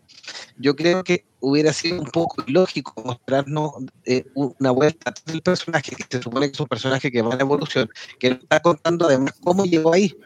[0.59, 3.73] yo creo que hubiera sido un poco ilógico mostrarnos
[4.05, 7.41] eh, una vuelta del personaje, que se supone que es un personaje que va en
[7.41, 7.89] evolución,
[8.19, 10.17] que está contando además cómo llegó ahí.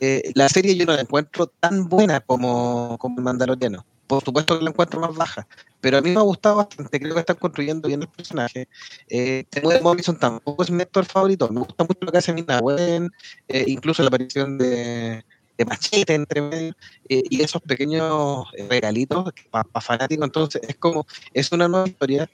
[0.00, 3.84] Eh, la serie yo no la encuentro tan buena como, como el Mandaloriano.
[4.10, 5.46] Por supuesto que la encuentro más baja,
[5.80, 6.98] pero a mí me ha gustado bastante.
[6.98, 8.66] Creo que están construyendo bien el personaje.
[9.08, 11.48] Eh, Temuera Morrison tampoco es mi actor favorito.
[11.48, 13.08] Me gusta mucho lo que hace Mina Wen,
[13.46, 15.24] eh, incluso la aparición de,
[15.64, 16.74] machete entre medio,
[17.08, 22.28] eh, y esos pequeños regalitos para fanáticos, entonces es como, es una nueva historia,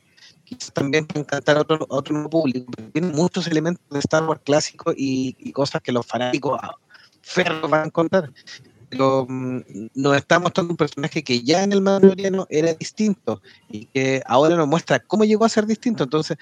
[0.44, 4.40] quizás también para encantar a otro, otro nuevo público, tiene muchos elementos de Star Wars
[4.44, 6.58] clásicos y, y cosas que los fanáticos
[7.20, 8.32] ferros van a encontrar
[8.88, 9.60] pero mm,
[9.94, 14.56] nos está mostrando un personaje que ya en el Mandaloriano era distinto y que ahora
[14.56, 16.04] nos muestra cómo llegó a ser distinto.
[16.04, 16.36] Entonces,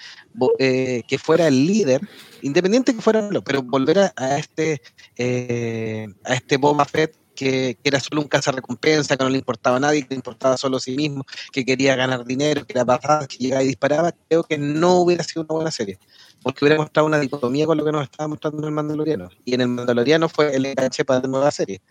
[0.59, 2.01] eh, que fuera el líder,
[2.41, 4.81] independiente que fuera, pero volver a, este
[5.17, 9.79] eh, a este Boba Fett que, era solo un recompensa, que no le importaba a
[9.81, 13.27] nadie, que le importaba solo a sí mismo, que quería ganar dinero, que era pasada,
[13.27, 15.99] que llegaba y disparaba, creo que no hubiera sido una buena serie
[16.45, 19.29] porque hubiera mostrado una dicotomía con lo que nos estaba mostrando en el Mandaloriano.
[19.45, 21.81] Y en el Mandaloriano fue el enganche para la nueva serie.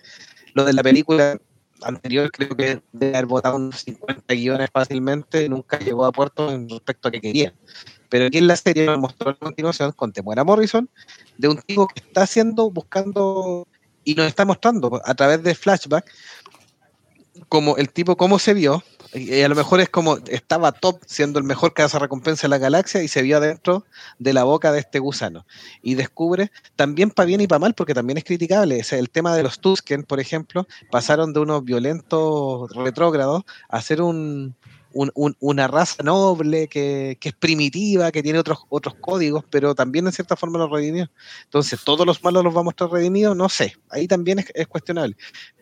[0.54, 1.38] Lo de la película
[1.82, 6.68] anterior creo que debe haber votado unos 50 guiones fácilmente, nunca llegó a puerto en
[6.68, 7.52] respecto a que quería.
[8.08, 10.88] Pero aquí en la serie nos mostró a continuación con Temuera Morrison
[11.36, 13.66] de un tipo que está haciendo, buscando
[14.04, 16.10] y nos está mostrando a través de flashback
[17.48, 18.82] como el tipo cómo se vio
[19.14, 22.58] y a lo mejor es como estaba top siendo el mejor caza recompensa de la
[22.58, 23.84] galaxia y se vio adentro
[24.18, 25.46] de la boca de este gusano.
[25.82, 28.82] Y descubre, también para bien y para mal, porque también es criticable.
[28.90, 34.56] el tema de los Tusken, por ejemplo, pasaron de unos violentos retrógrados a ser un,
[34.94, 40.36] una raza noble que, es primitiva, que tiene otros, otros códigos, pero también en cierta
[40.36, 41.10] forma los redimió.
[41.44, 43.36] Entonces, ¿todos los malos los va a mostrar redimidos?
[43.36, 45.16] No sé, ahí también es, cuestionable.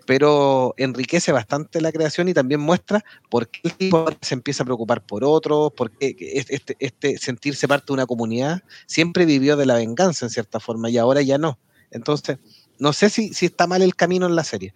[0.07, 4.67] Pero enriquece bastante la creación y también muestra por qué el tipo se empieza a
[4.67, 6.15] preocupar por otros, por qué
[6.49, 10.91] este, este sentirse parte de una comunidad siempre vivió de la venganza en cierta forma
[10.91, 11.59] y ahora ya no.
[11.91, 12.39] Entonces,
[12.79, 14.75] no sé si, si está mal el camino en la serie.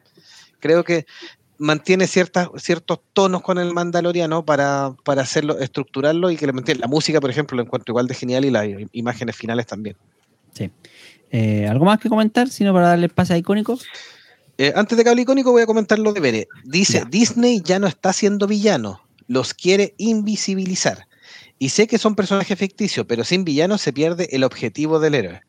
[0.60, 1.06] Creo que
[1.58, 6.80] mantiene ciertas, ciertos tonos con el Mandaloriano para, para hacerlo, estructurarlo y que le mantiene.
[6.80, 9.96] La música, por ejemplo, lo encuentro igual de genial y las imágenes finales también.
[10.52, 10.70] Sí.
[11.30, 13.78] Eh, ¿Algo más que comentar, sino para darle pase a icónico?
[14.58, 16.48] Eh, antes de que hable icónico, voy a comentar lo de Bere.
[16.64, 21.06] Dice: Disney ya no está siendo villano, los quiere invisibilizar.
[21.58, 25.42] Y sé que son personajes ficticios, pero sin villanos se pierde el objetivo del héroe.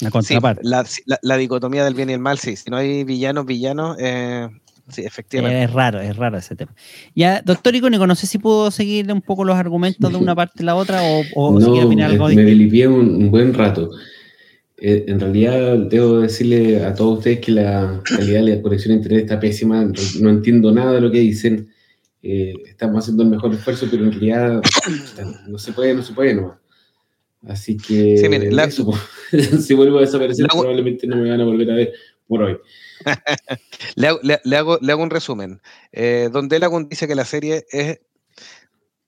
[0.00, 0.62] La contraparte.
[0.64, 2.56] la, dicotomía del bien y el mal, sí.
[2.56, 4.48] Si no hay villanos, villanos, eh,
[4.88, 5.64] Sí, efectivamente.
[5.64, 6.74] Es raro, es raro ese tema.
[7.14, 10.62] Ya, doctor Icónico, no sé si puedo seguir un poco los argumentos de una parte
[10.62, 13.90] a la otra o, o no, si algo Me limpié un, buen rato.
[14.78, 18.96] Eh, en realidad, debo decirle a todos ustedes que la calidad de la conexión a
[18.96, 19.92] internet está pésima.
[20.20, 21.68] No, entiendo nada de lo que dicen.
[22.22, 24.62] Eh, estamos haciendo el mejor esfuerzo, pero en realidad
[25.48, 26.58] no se puede, no se puede nomás.
[27.46, 28.50] Así que sí, mire,
[29.60, 31.92] si vuelvo a desaparecer, probablemente no me van a volver a ver
[32.28, 32.58] por hoy.
[33.96, 35.60] le, hago, le, hago, le, hago, un resumen.
[35.92, 38.00] Eh, Don Delagun dice que la serie es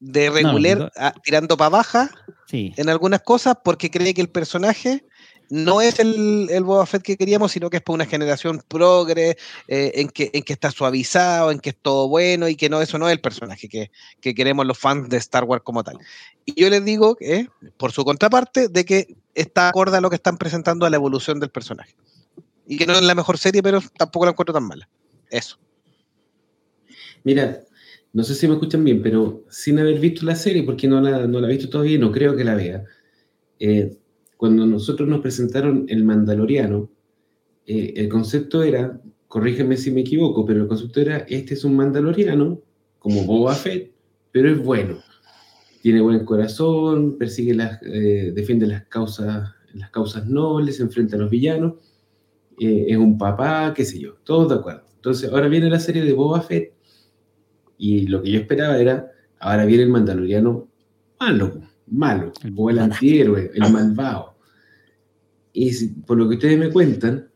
[0.00, 0.90] de regular
[1.22, 2.10] tirando para baja
[2.50, 5.04] en algunas cosas porque cree que el personaje
[5.50, 9.36] no es el, el Boba Fett que queríamos, sino que es para una generación progre,
[9.66, 12.80] eh, en, que, en que está suavizado, en que es todo bueno y que no,
[12.80, 15.98] eso no es el personaje que, que queremos los fans de Star Wars como tal.
[16.44, 20.16] Y yo les digo, que, por su contraparte, de que está acorde a lo que
[20.16, 21.94] están presentando a la evolución del personaje
[22.70, 24.88] y que no es la mejor serie, pero tampoco la encuentro tan mala.
[25.28, 25.58] Eso.
[27.24, 27.62] Mira,
[28.12, 31.26] no sé si me escuchan bien, pero sin haber visto la serie, porque no la,
[31.26, 32.84] no la he visto todavía y no creo que la vea,
[33.58, 33.98] eh,
[34.36, 36.88] cuando nosotros nos presentaron el Mandaloriano,
[37.66, 41.74] eh, el concepto era, corrígeme si me equivoco, pero el concepto era, este es un
[41.74, 42.62] Mandaloriano,
[43.00, 43.90] como Boba Fett,
[44.30, 45.02] pero es bueno.
[45.82, 51.30] Tiene buen corazón, persigue las, eh, defiende las causas, las causas nobles, enfrenta a los
[51.30, 51.89] villanos
[52.62, 54.82] eh, es un papá, qué sé yo, todos de acuerdo.
[54.96, 56.74] Entonces, ahora viene la serie de Boba Fett
[57.78, 60.68] y lo que yo esperaba era, ahora viene el mandaloriano
[61.18, 64.34] malo, malo, o el antihéroe, el malvado.
[65.54, 67.30] Y por lo que ustedes me cuentan,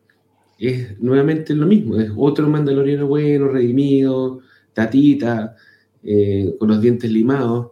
[0.58, 4.40] es nuevamente lo mismo, es otro mandaloriano bueno, redimido,
[4.74, 5.56] tatita,
[6.02, 7.70] eh, con los dientes limados.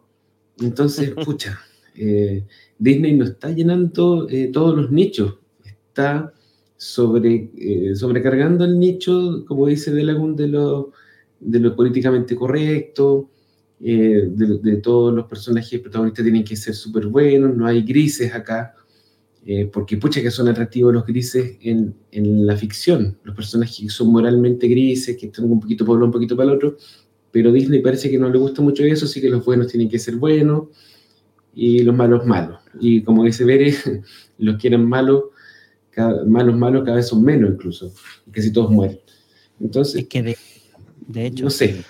[0.59, 1.61] Entonces, pucha,
[1.97, 2.47] eh,
[2.79, 6.33] Disney no está llenando todos los nichos, está
[6.83, 10.91] sobre, eh, sobrecargando el nicho, como dice Delagun, de lo,
[11.39, 13.31] de lo políticamente correcto,
[13.81, 18.75] eh, de, todos los personajes protagonistas tienen que ser súper buenos, no hay grises acá,
[19.47, 23.89] eh, porque pucha que son atractivos los grises en, en, la ficción, los personajes que
[23.89, 26.77] son moralmente grises, que están un poquito para uno, un poquito para el otro,
[27.31, 30.01] pero Disney parece que no le gusta mucho eso, así que los buenos tienen que
[30.01, 30.65] ser buenos
[31.55, 32.59] y los malos malos.
[32.81, 33.73] Y como dice Bere,
[34.39, 35.27] los que eran malos
[36.27, 37.93] malos, malos cada vez son menos incluso,
[38.31, 38.99] casi todos mueren.
[39.61, 40.23] Entonces, es que
[41.07, 41.85] de, hecho, no sé.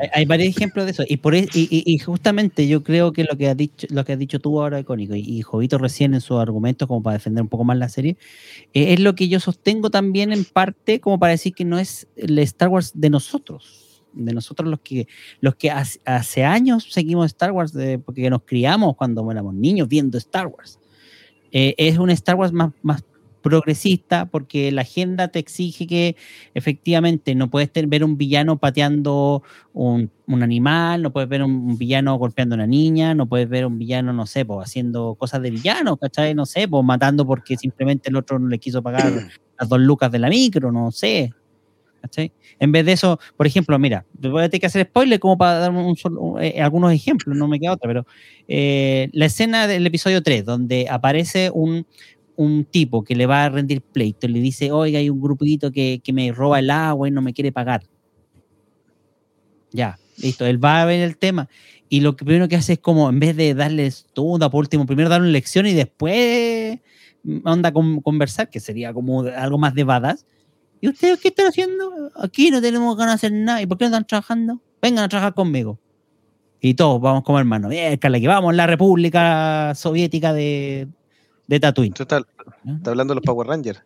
[0.00, 1.04] hay, hay varios ejemplos de eso.
[1.08, 4.04] Y, por, e- y, y- y justamente yo creo que lo que has dicho, lo
[4.04, 7.14] que has dicho tú ahora, Icónico, y, y Jovito recién en sus argumentos, como para
[7.14, 8.16] defender un poco más la serie,
[8.74, 12.08] eh, es lo que yo sostengo también en parte, como para decir que no es
[12.16, 15.06] el Star Wars de nosotros, de nosotros los que,
[15.40, 19.88] los que hace, hace años seguimos Star Wars, de- porque nos criamos cuando éramos niños
[19.88, 20.78] viendo Star Wars.
[21.52, 23.02] Eh, es un Star Wars más, más
[23.42, 26.16] progresista porque la agenda te exige que
[26.54, 31.52] efectivamente no puedes ter- ver un villano pateando un, un animal, no puedes ver un,
[31.52, 35.14] un villano golpeando a una niña, no puedes ver un villano, no sé, pues haciendo
[35.16, 36.34] cosas de villano, ¿cachai?
[36.34, 39.12] No sé, pues matando porque simplemente el otro no le quiso pagar
[39.58, 41.30] las dos lucas de la micro, no sé.
[42.00, 42.32] ¿cachai?
[42.58, 45.58] En vez de eso, por ejemplo, mira, voy a tener que hacer spoiler como para
[45.60, 48.04] dar un solo- eh, algunos ejemplos, no me queda otra, pero
[48.48, 51.86] eh, la escena del episodio 3, donde aparece un,
[52.42, 56.00] un tipo que le va a rendir pleito, le dice, oiga, hay un grupito que,
[56.02, 57.82] que me roba el agua y no me quiere pagar.
[59.70, 61.48] Ya, listo, él va a ver el tema
[61.92, 65.10] y lo primero que hace es como, en vez de darles todo, por último, primero
[65.10, 66.78] darle una lección y después
[67.44, 70.24] onda con, conversar, que sería como algo más de badass.
[70.80, 72.10] ¿Y ustedes qué están haciendo?
[72.16, 73.60] Aquí no tenemos ganas de hacer nada.
[73.60, 74.62] ¿Y por qué no están trabajando?
[74.80, 75.78] Vengan a trabajar conmigo.
[76.62, 77.70] Y todos vamos como hermanos.
[77.70, 80.88] Bien, que vamos, la República Soviética de,
[81.46, 81.94] de Tatooine.
[81.98, 82.02] ¿no?
[82.02, 82.24] estás
[82.86, 83.82] hablando de los Power Rangers.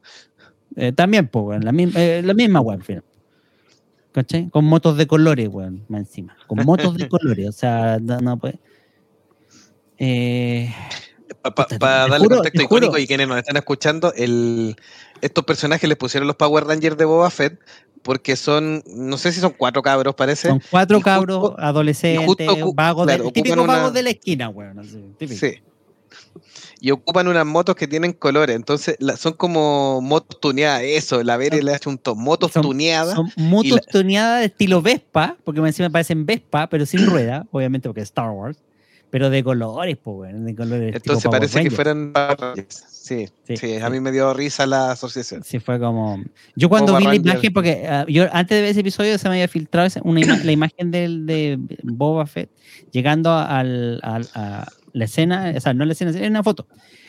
[0.76, 3.04] Eh, también, pues, weón, la, misma, eh, la misma, weón, al final.
[4.12, 4.48] ¿Cachai?
[4.50, 6.36] Con motos de colores, weón, más encima.
[6.46, 8.58] Con motos de colores, o sea, no, no puede.
[9.98, 10.72] Eh,
[11.42, 14.76] Para Puta, te darle juro, contexto icónico y quienes nos están escuchando, el,
[15.22, 17.58] estos personajes les pusieron los Power Rangers de Boba Fett
[18.02, 20.48] porque son, no sé si son cuatro cabros, parece.
[20.48, 24.48] son cuatro justo- cabros adolescentes, vagos, claro, de, típicos ocupan una- vagos de la esquina,
[24.48, 25.14] weón.
[25.18, 25.40] típico.
[25.40, 25.54] Sí.
[26.80, 28.54] Y ocupan unas motos que tienen colores.
[28.56, 30.82] Entonces, la- son como motos tuneadas.
[30.84, 33.14] Eso, la Vere le hace un to, motos Son- tuneadas.
[33.14, 37.46] Son motos la- tuneadas de estilo Vespa, porque me encima parecen Vespa, pero sin rueda,
[37.50, 38.58] obviamente porque es Star Wars,
[39.10, 40.94] pero de colores, pues, de colores.
[40.96, 42.12] Entonces parece que fueran.
[42.68, 45.44] Sí, Sí, sí, a mí me dio risa la asociación.
[45.44, 46.20] Sí, fue como.
[46.56, 49.36] Yo cuando vi la imagen, porque ah, yo antes de ver ese episodio se me
[49.36, 52.50] había filtrado una ima- la imagen del, de Boba Fett
[52.90, 54.66] llegando al- al- a
[54.96, 56.66] la escena, o sea, no la escena, es una foto,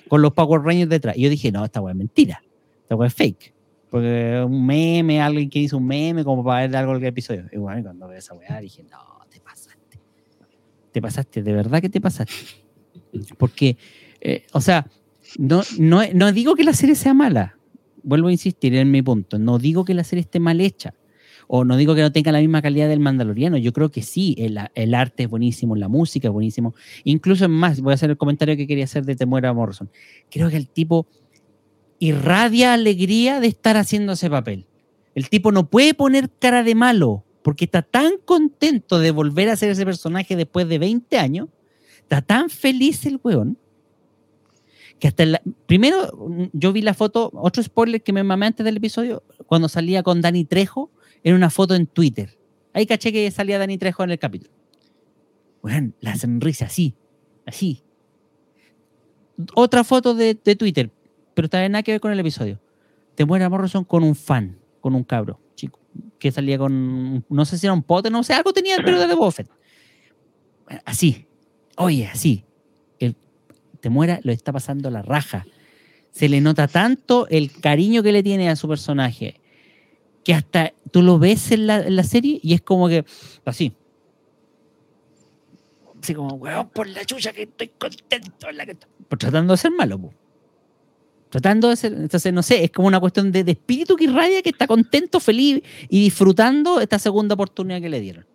[0.10, 1.17] con los Power Rangers detrás.
[1.17, 2.43] Y yo dije, no, esta weá es mentira,
[2.82, 3.54] esta weá es fake.
[3.89, 7.45] Porque un meme, alguien que hizo un meme como para ver algo del episodio.
[7.50, 10.00] Y bueno, cuando veo esa weá dije, no, te pasaste.
[10.91, 12.34] Te pasaste, de verdad que te pasaste.
[13.38, 13.78] Porque,
[14.19, 14.86] eh, o sea,
[15.38, 17.58] no, no, no digo que la serie sea mala.
[18.04, 19.39] Vuelvo a insistir en mi punto.
[19.39, 20.93] No digo que la serie esté mal hecha.
[21.47, 23.55] O no digo que no tenga la misma calidad del Mandaloriano.
[23.57, 24.36] Yo creo que sí.
[24.38, 26.75] El, el arte es buenísimo, la música es buenísimo.
[27.05, 29.89] Incluso más, voy a hacer el comentario que quería hacer de Temuera Morrison.
[30.29, 31.07] Creo que el tipo
[31.99, 34.65] irradia alegría de estar haciendo ese papel.
[35.15, 39.55] El tipo no puede poner cara de malo porque está tan contento de volver a
[39.55, 41.47] ser ese personaje después de 20 años.
[42.01, 43.57] Está tan feliz el weón
[44.99, 48.77] que hasta la- primero yo vi la foto, otro spoiler que me mamé antes del
[48.77, 50.89] episodio, cuando salía con Dani Trejo,
[51.23, 52.38] en una foto en Twitter.
[52.73, 54.51] Ahí caché que salía Dani Trejo en el capítulo.
[55.62, 56.93] Bueno, la sonrisa así,
[57.45, 57.82] así.
[59.53, 60.91] Otra foto de, Twitter,
[61.34, 62.60] pero también nada que ver con el episodio.
[63.15, 65.80] Te muere Morrison con un fan, con un cabro, chico,
[66.19, 68.99] que salía con, no sé si era un pote, no sé, algo tenía el pelo
[68.99, 69.49] de Boba Fett.
[70.65, 71.27] Bueno, Así,
[71.77, 72.45] oye, así.
[72.99, 73.15] El,
[73.80, 75.45] te muera, lo está pasando la raja.
[76.12, 79.39] Se le nota tanto el cariño que le tiene a su personaje
[80.27, 83.05] que hasta tú lo ves en la, en la serie y es como que
[83.45, 83.71] así.
[86.03, 88.49] Así como, weón, por la chucha que estoy contento.
[88.49, 88.89] en la que estoy-".
[89.07, 90.13] Pues tratando de ser malo, po.
[91.29, 91.93] Tratando de ser.
[91.93, 95.21] Entonces, no sé, es como una cuestión de, de espíritu que irradia que está contento,
[95.21, 98.25] feliz y disfrutando esta segunda oportunidad que le dieron.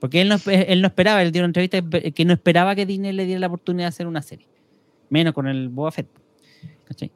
[0.00, 3.14] Porque él no, él no esperaba, él dio una entrevista que no esperaba que Disney
[3.14, 4.46] le diera la oportunidad de hacer una serie.
[5.08, 6.08] Menos con el Boba Fett.
[6.84, 7.10] ¿Cachai?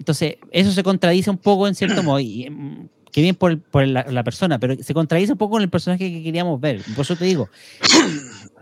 [0.00, 2.18] Entonces, eso se contradice un poco en cierto modo.
[2.20, 5.62] Y, mm, que bien por, el- por la, persona, pero se contradice un poco con
[5.62, 6.80] el personaje que queríamos ver.
[6.96, 7.48] Por eso te digo,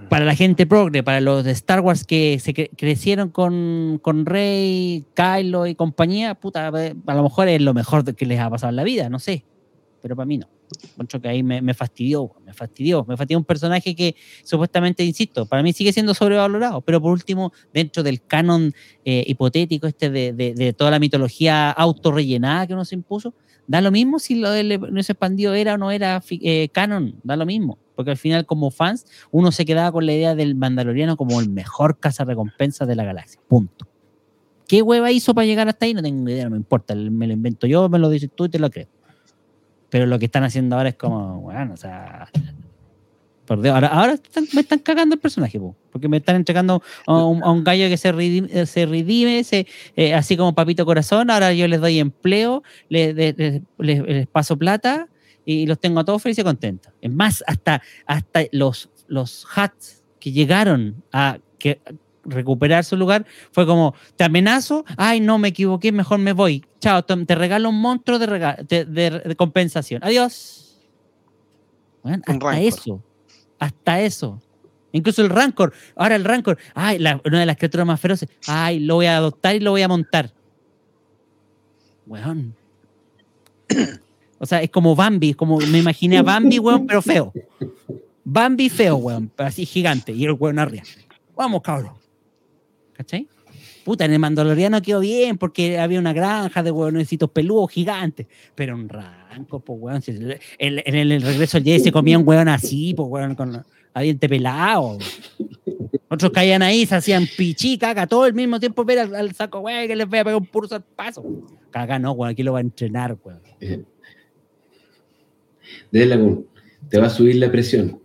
[0.09, 4.24] para la gente progre, para los de Star Wars que se cre- crecieron con, con
[4.27, 8.70] Rey, Kylo y compañía, puta, a lo mejor es lo mejor que les ha pasado
[8.70, 9.44] en la vida, no sé.
[10.01, 10.48] Pero para mí no.
[10.92, 13.04] Encuentro que ahí me, fastidió, me fastidió.
[13.07, 17.53] Me fastidió un personaje que supuestamente, insisto, para mí sigue siendo sobrevalorado, pero por último,
[17.72, 18.72] dentro del canon
[19.05, 23.34] eh, hipotético este de, de- toda la mitología autorrellenada que nos impuso,
[23.66, 27.36] da lo mismo si lo del universo expandido era o no era eh, canon, da
[27.36, 27.78] lo mismo.
[27.95, 31.51] Porque al final, como fans, uno se quedaba con la idea del Mandaloriano como el
[31.51, 33.40] mejor cazarrecompensa de la galaxia.
[33.49, 33.86] Punto.
[34.68, 35.95] ¿Qué hueva hizo para llegar hasta ahí?
[35.95, 36.95] No tengo idea, no me importa.
[36.95, 38.86] Me lo invento yo, me lo dices tú y te lo creo.
[39.91, 42.28] Pero lo que están haciendo ahora es como, bueno, o sea.
[43.47, 46.82] Por Dios, ahora, ahora están- me están cagando el personaje, po, porque me están entregando
[47.07, 49.66] a un, gallo que se redime, se redime se,
[49.97, 51.30] eh, así como papito corazón.
[51.30, 53.14] Ahora yo les doy empleo, les-
[53.78, 55.09] les paso plata
[55.47, 56.93] y los tengo a todos felices y contentos.
[57.01, 61.80] Es más, hasta, hasta los, los hats que llegaron a que,
[62.29, 66.64] recuperar su lugar fue como, te amenazo, ay, no, me equivoqué, mejor me voy.
[66.81, 70.03] Chao, te, regalo un monstruo de, rega- de, de- de compensación.
[70.05, 70.76] Adiós.
[72.03, 72.55] Bueno, hasta rancor.
[72.55, 73.03] eso.
[73.59, 74.41] Hasta eso.
[74.93, 75.72] Incluso el rancor.
[75.97, 76.57] Ahora el rancor.
[76.74, 78.29] Ay, la- una de las criaturas más feroces.
[78.47, 80.33] Ay, lo voy a adoptar y lo voy a montar.
[82.07, 82.55] Weón.
[84.39, 87.33] O sea, es como Bambi, como me imaginé a Bambi, weón, pero feo.
[88.24, 90.12] Bambi feo, weón, así gigante.
[90.12, 90.85] Y el weón arriba.
[91.37, 91.93] Vamos, cabrón.
[92.99, 93.28] ¿Cachai?
[93.84, 98.26] Puta, en el Mandaloriano quedó bien porque había una granja de huevonecitos peludos gigantes.
[98.57, 100.03] Pero un ranco, pues, weón.
[100.03, 103.36] si el- el- en el, regreso al Jedi se comía un weón así, pues, weón,
[103.36, 103.62] con
[103.94, 104.99] a diente pelado.
[106.09, 109.61] Otros caían ahí, se hacían pichí, caca, todo el mismo tiempo ver al, al saco,
[109.61, 111.24] weón, que les voy a pegar un pulso al paso.
[111.70, 113.40] Caga, no, weón, aquí lo va a entrenar, weón.
[113.61, 113.84] Eh,
[115.92, 116.46] De Lagoon,
[116.88, 118.01] te va a subir la presión.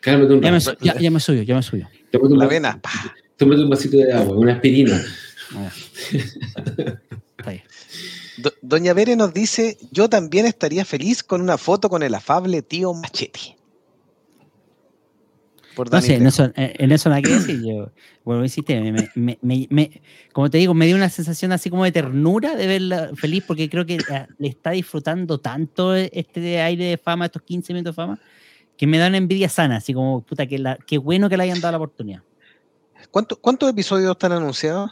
[0.00, 0.76] Cálmate un Ya me, rato.
[0.82, 1.62] ya, ya me subió, ya me
[2.18, 2.80] un La vena.
[2.82, 2.90] pa.
[3.42, 5.02] Tómate un vasito de agua, una aspirina.
[5.54, 5.70] Ah,
[6.12, 7.62] Está bien.
[8.38, 12.62] Do- Doña Bere nos dice, yo también estaría feliz con una foto con el afable
[12.62, 13.56] tío Machete.
[15.74, 17.62] Por No sé, en eso, en eso nada que decir.
[17.64, 21.68] Yo, a insistir, me, me- me- me- como te digo, me dio una sensación así
[21.70, 26.60] como de ternura de verla feliz porque creo que eh, le está disfrutando tanto este
[26.60, 28.20] aire de fama, estos 15 minutos de fama,
[28.76, 31.42] que me da una envidia sana, así como, puta, que la, qué bueno que le
[31.44, 32.22] hayan dado la oportunidad.
[33.10, 34.90] ¿Cuánto- ¿Cuántos episodios están anunciados?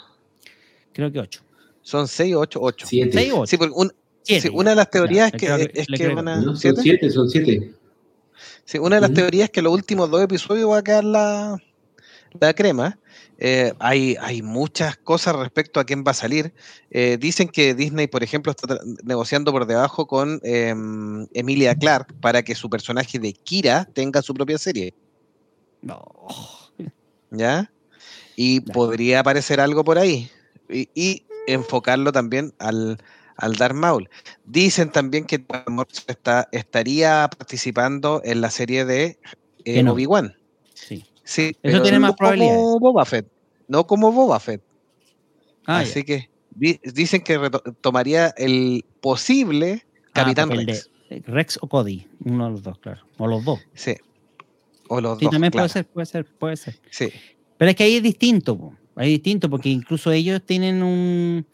[0.93, 1.43] Creo que 8.
[1.83, 2.87] Son seis o ocho, ocho.
[2.87, 3.13] Siete.
[3.13, 3.47] 6 o 8.
[3.51, 3.93] Sí, porque un-
[4.23, 6.83] sí, una de las teorías es que, es le que van a- No, son ¿siete?
[6.83, 7.73] siete, son siete.
[8.65, 11.59] Sí, una de las teorías es que los últimos dos episodios va a quedar la,
[12.39, 12.99] la crema.
[13.39, 16.53] Eh, hay, hay muchas cosas respecto a quién va a salir.
[16.91, 22.43] Eh, dicen que Disney, por ejemplo, está negociando por debajo con em, Emilia Clark para
[22.43, 24.95] que su personaje de Kira tenga su propia serie.
[25.81, 26.05] No.
[27.31, 27.73] ¿Ya?
[28.43, 30.31] Y podría aparecer algo por ahí.
[30.71, 32.97] Y, y enfocarlo también al,
[33.37, 34.09] al Darth Maul.
[34.47, 35.45] Dicen también que
[36.07, 39.19] está, estaría participando en la serie de
[39.67, 39.93] eh, no.
[39.93, 40.35] Obi-Wan.
[40.73, 41.05] Sí.
[41.23, 42.63] Sí, Eso tiene no más como probabilidades.
[42.81, 43.27] Boba Fett.
[43.69, 44.63] No como Boba Fett.
[45.67, 47.39] Ah, Así que di- dicen que
[47.83, 50.91] tomaría el posible Ah, Capitán papel de- Rex.
[51.27, 53.03] Rex o Cody, uno de los dos, claro.
[53.19, 53.61] O los dos.
[53.75, 53.97] Sí.
[54.89, 55.33] O los Sí, dos.
[55.33, 55.65] también claro.
[55.69, 56.81] puede ser, puede ser, puede ser.
[56.91, 57.13] Sí.
[57.61, 58.75] Pero es que ahí es distinto, po.
[58.97, 61.45] ahí es distinto porque incluso ellos tienen un...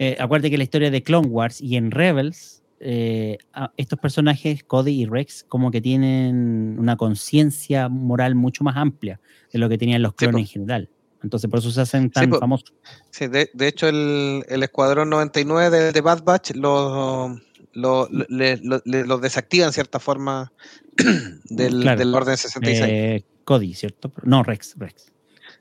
[0.00, 3.38] Eh, acuérdate que la historia de Clone Wars y en Rebels, eh,
[3.76, 9.20] estos personajes, Cody y Rex, como que tienen una conciencia moral mucho más amplia
[9.52, 10.90] de lo que tenían los clones en general.
[11.22, 12.74] Entonces por eso se hacen tan famosos.
[13.10, 17.28] Sí, de, de hecho el, el Escuadrón 99 de, de Bad Batch lo,
[17.74, 20.52] lo, lo- le- lo- le- lo desactiva en cierta forma
[21.44, 21.98] del, Claro.
[22.00, 22.84] del Orden 66.
[22.90, 24.12] Eh, Cody, ¿cierto?
[24.24, 25.12] No, Rex, Rex.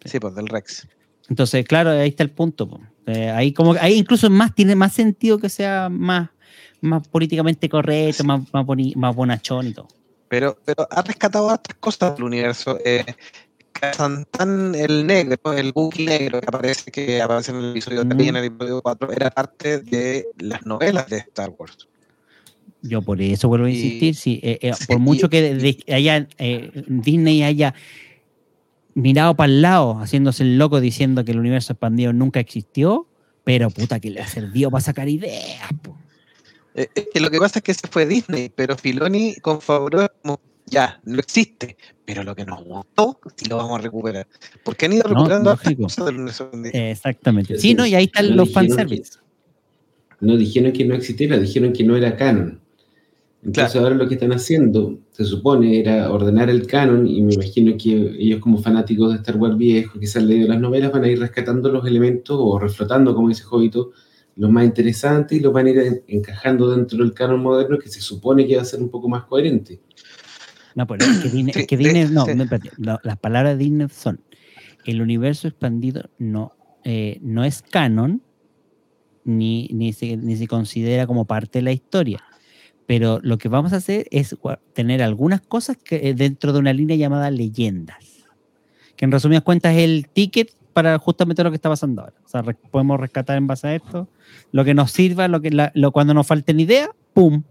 [0.05, 0.87] Sí, pues del Rex.
[1.29, 2.79] Entonces, claro, ahí está el punto.
[3.05, 6.29] Eh, ahí como ahí incluso más tiene más sentido que sea más,
[6.81, 9.87] más políticamente correcto, más, más, boni- más bonachón y todo.
[10.27, 12.77] Pero, pero ha rescatado otras cosas del universo.
[12.83, 13.05] Eh,
[13.71, 18.29] Kazantan el negro, el Wookiee negro que aparece, que aparece en el episodio 3 y
[18.29, 21.87] en el episodio 4, era parte de las novelas de Star Wars.
[22.81, 25.41] Yo por eso vuelvo a Y- insistir, sí, eh, eh, sí, por y- mucho que
[25.41, 27.73] de- de- haya, eh, Disney haya
[28.95, 33.07] mirado para el lado, haciéndose el loco diciendo que el universo expandido nunca existió,
[33.43, 35.67] pero puta que le ha servido para sacar ideas.
[35.81, 35.97] po.
[36.75, 40.03] Eh, es que lo que pasa es que ese fue Disney, pero Filoni con Favreau
[40.03, 44.27] es como, ya, no existe, pero lo que nos gustó, sí lo vamos a recuperar.
[44.63, 45.83] Porque han ido No, recuperando lógico.
[45.83, 46.75] cosas del universo expandido.
[46.75, 47.59] Eh, exactamente.
[47.59, 47.85] Sí, ¿no?
[47.85, 49.19] Y ahí están no los fanservice.
[50.19, 52.59] No dijeron que no existiera, dijeron que no era canon.
[53.45, 57.75] Entonces ahora lo que están haciendo, se supone, era ordenar el canon y me imagino
[57.77, 61.03] que ellos como fanáticos de Star Wars viejo, que se han leído las novelas, van
[61.03, 63.91] a ir rescatando los elementos o reflotando, como dice Jovito,
[64.37, 67.89] los más interesantes y los van a ir en- encajando dentro del canon moderno que
[67.89, 69.81] se supone que va a ser un poco más coherente.
[70.75, 72.31] No, pero es que Disney, Sí, es que Disney- no, sí.
[72.35, 74.21] no, espérate, la- las palabras de Disney son,
[74.85, 76.53] el universo expandido no,
[76.85, 78.21] eh, no es canon,
[79.25, 82.23] ni, ni, se, ni se considera como parte de la historia.
[82.85, 84.35] Pero lo que vamos a hacer es
[84.73, 88.25] tener algunas cosas que, eh, dentro de una línea llamada leyendas,
[88.95, 92.15] que en resumidas cuentas es el ticket para justamente lo que está pasando ahora.
[92.25, 94.09] O sea, re- podemos rescatar en base a esto
[94.51, 97.43] lo que nos sirva, lo que la- lo, cuando nos falten ideas, ¡pum!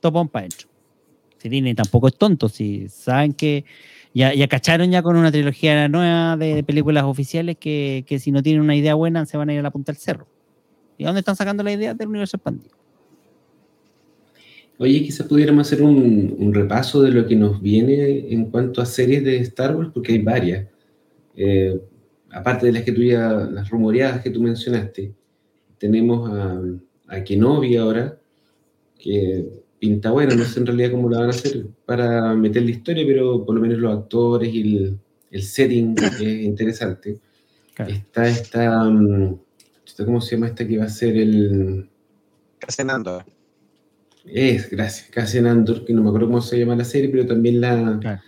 [0.00, 0.68] topón para adentro.
[1.38, 3.64] Si Disney tampoco es tonto, si saben que
[4.12, 8.30] ya, ya cacharon ya con una trilogía nueva de, de películas oficiales que, que si
[8.32, 10.26] no tienen una idea buena se van a ir a la punta del cerro.
[10.98, 12.76] ¿Y dónde están sacando la idea del universo expandido?
[14.78, 18.86] Oye, quizás pudiéramos hacer un, un repaso de lo que nos viene en cuanto a
[18.86, 20.66] series de Star Wars, porque hay varias.
[21.36, 21.80] Eh,
[22.30, 25.12] aparte de las que tú ya, las rumoreadas que tú mencionaste,
[25.78, 26.60] tenemos a,
[27.08, 28.18] a Kenobi ahora,
[28.98, 29.46] que
[29.78, 33.04] pinta bueno, no sé en realidad cómo la van a hacer para meter la historia,
[33.06, 34.98] pero por lo menos los actores y el,
[35.30, 37.18] el setting es interesante.
[37.74, 37.92] Claro.
[37.92, 39.38] Está esta, mm,
[40.04, 41.88] ¿cómo se llama esta que va a ser el...
[42.68, 43.22] Cenando.
[44.26, 47.60] Es, gracias, Cassian Andor, que no me acuerdo cómo se llama la serie, pero también
[47.60, 48.20] la Claro.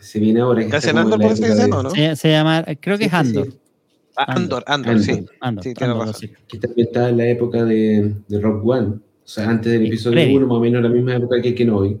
[0.00, 0.60] se viene ahora.
[0.62, 1.90] está Cassian Andor parece que se llama, ¿no?
[1.90, 3.38] Se, se llama, creo que es Sí, sí, sí.
[3.38, 3.48] Andor.
[4.16, 5.24] Ah, Andor, Andor, sí.
[5.40, 5.64] Andor.
[5.64, 6.20] Sí, tiene Andor, razón.
[6.20, 6.34] sí.
[6.48, 9.88] que está ambientada en la época de, de Rock One, o sea, antes del Sí,
[9.88, 10.36] episodio previo.
[10.38, 11.96] 1, más o menos la misma época que Kenobi.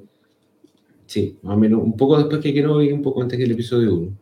[1.06, 3.94] Sí, más o menos un poco después que Kenobi y un poco antes del episodio
[3.94, 4.18] 1.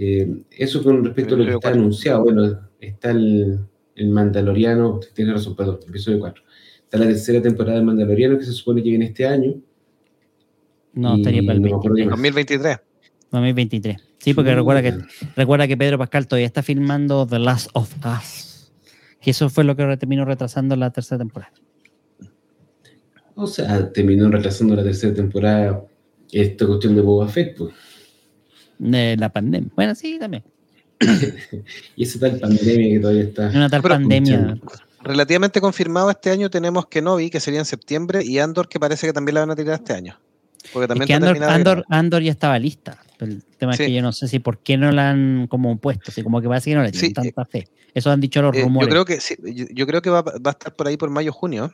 [0.00, 3.58] Eh, eso con respecto a lo que está anunciado, bueno, está el,
[3.96, 6.42] el Mandaloriano, tienes razón, perdón, episodio 4.
[6.88, 9.56] Está la tercera temporada del Mandaloriano que se supone que viene este año.
[10.94, 12.16] No, estaría para el no me acuerdo 23, qué más.
[12.16, 12.78] 2023.
[13.30, 13.96] 2023.
[14.16, 14.94] Sí, porque recuerda que,
[15.36, 18.72] recuerda que Pedro Pascal todavía está filmando The Last of Us.
[19.20, 21.52] Que eso fue lo que terminó retrasando la tercera temporada.
[23.34, 25.84] O sea, terminó retrasando la tercera temporada
[26.32, 27.74] esta cuestión de Boba Fett, pues.
[28.78, 29.70] De la pandemia.
[29.76, 30.42] Bueno, sí, también.
[31.96, 33.48] Y esa tal pandemia que todavía está.
[33.50, 34.58] Una tal Pero- pandemia.
[35.02, 39.12] Relativamente confirmado este año tenemos Kenobi, que sería en septiembre, y Andor, que parece que
[39.12, 40.18] también la van a tirar este año.
[40.72, 41.84] Porque Es también que está Andor, Andor.
[41.88, 42.98] Andor ya estaba lista.
[43.20, 43.82] El tema Sí.
[43.84, 46.10] es que yo no sé si por qué no la han como puesto.
[46.10, 47.68] Así como que parece que no le tienen Sí, tanta fe.
[47.94, 48.88] Eso han dicho los Eh, yo rumores.
[48.88, 51.32] creo que sí, yo, yo creo que va, va a estar por ahí por mayo
[51.32, 51.72] junio.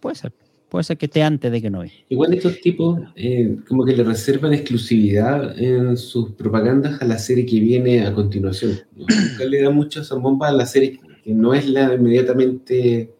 [0.00, 0.32] Puede ser.
[0.68, 4.02] Puede ser que esté antes de que no Igual estos tipos eh, como que le
[4.02, 8.80] reservan exclusividad en sus propagandas a la serie que viene a continuación.
[8.96, 13.10] Nunca le dan mucha zambomba a la serie que no es la inmediatamente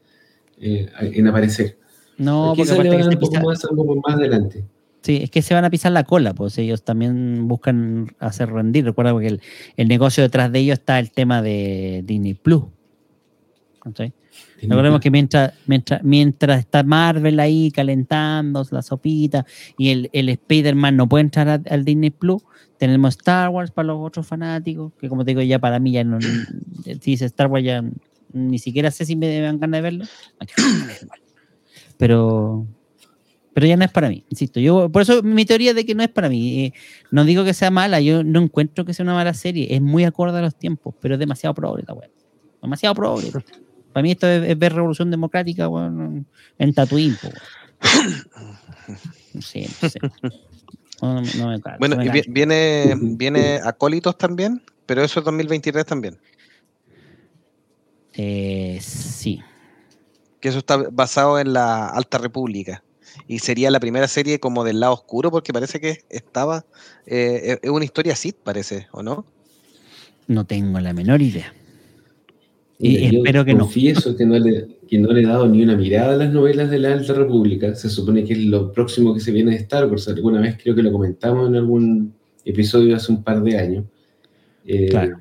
[0.61, 1.79] eh, en aparecer.
[2.19, 3.65] No, porque le aparte que se un poco pisa- más
[4.07, 4.65] más adelante.
[5.03, 8.85] Sí, es que se van a pisar la cola, pues ellos también buscan hacer rendir.
[8.85, 9.41] Recuerda que el,
[9.77, 12.63] el negocio detrás de ellos está el tema de Disney Plus.
[13.81, 14.15] ¿cachai?
[14.69, 19.45] Recordemos que mientras, mientras, mientras está Marvel ahí calentando la sopita
[19.79, 22.43] y el, el Spider-Man no puede entrar a- al Disney Plus,
[22.79, 26.05] tenemos Star Wars para los otros fanáticos, que como te digo, ya para mí ya
[26.05, 26.19] no.
[26.85, 27.83] Si dice Star Wars ya
[28.33, 30.05] ni siquiera sé si me dan ganas de verlo.
[31.99, 32.67] Pero.
[33.55, 34.59] Pero ya no es para mí, insisto.
[34.59, 36.65] Yo, por eso mi teoría de que no es para mí.
[36.65, 36.73] Eh,
[37.12, 39.73] no digo que sea mala, yo no encuentro que sea una mala serie.
[39.73, 42.09] Es muy acorde a los tiempos, pero es demasiado probable la weá.
[42.61, 43.29] Demasiado probable.
[43.95, 46.26] Para mí esto es, es ver Revolución Democrática weón,
[46.59, 47.16] en Tatooine.
[47.16, 47.28] po.
[49.32, 49.99] No sé, no sé.
[51.01, 55.20] No, no- no me cago, Bueno, no me y viene, viene Acólitos también, pero eso
[55.20, 56.18] es 2023 también.
[58.14, 59.40] Eh, sí.
[60.40, 62.82] Que eso está basado en la Alta República.
[63.28, 66.64] Y sería la primera serie como del lado oscuro, porque parece que estaba.
[67.07, 69.24] eh, es- es una historia Sith, parece, ¿o no?
[70.26, 71.53] No tengo la menor idea.
[72.79, 73.61] Y yo espero que no.
[73.61, 76.70] confieso que no, le, que no le he dado ni una mirada a las novelas
[76.70, 77.75] de la Alta República.
[77.75, 80.09] Se supone que es lo próximo que se viene de Star Wars.
[80.09, 82.12] Alguna vez creo que lo comentamos en algún
[82.45, 83.85] episodio hace un par de años.
[84.66, 85.18] Eh, Claro.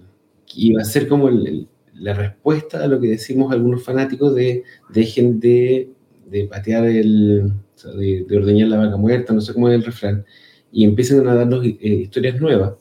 [0.55, 4.33] Y va a ser como el- el- la respuesta a lo que decimos algunos fanáticos
[4.35, 5.89] de dejen de,
[6.29, 9.75] de patear el, o sea, de, de ordeñar la vaca muerta, no sé cómo es
[9.75, 10.25] el refrán,
[10.71, 12.73] y empiecen a darnos eh, historias nuevas.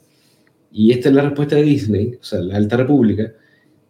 [0.72, 3.32] Y esta es la respuesta de Disney, o sea, la Alta República,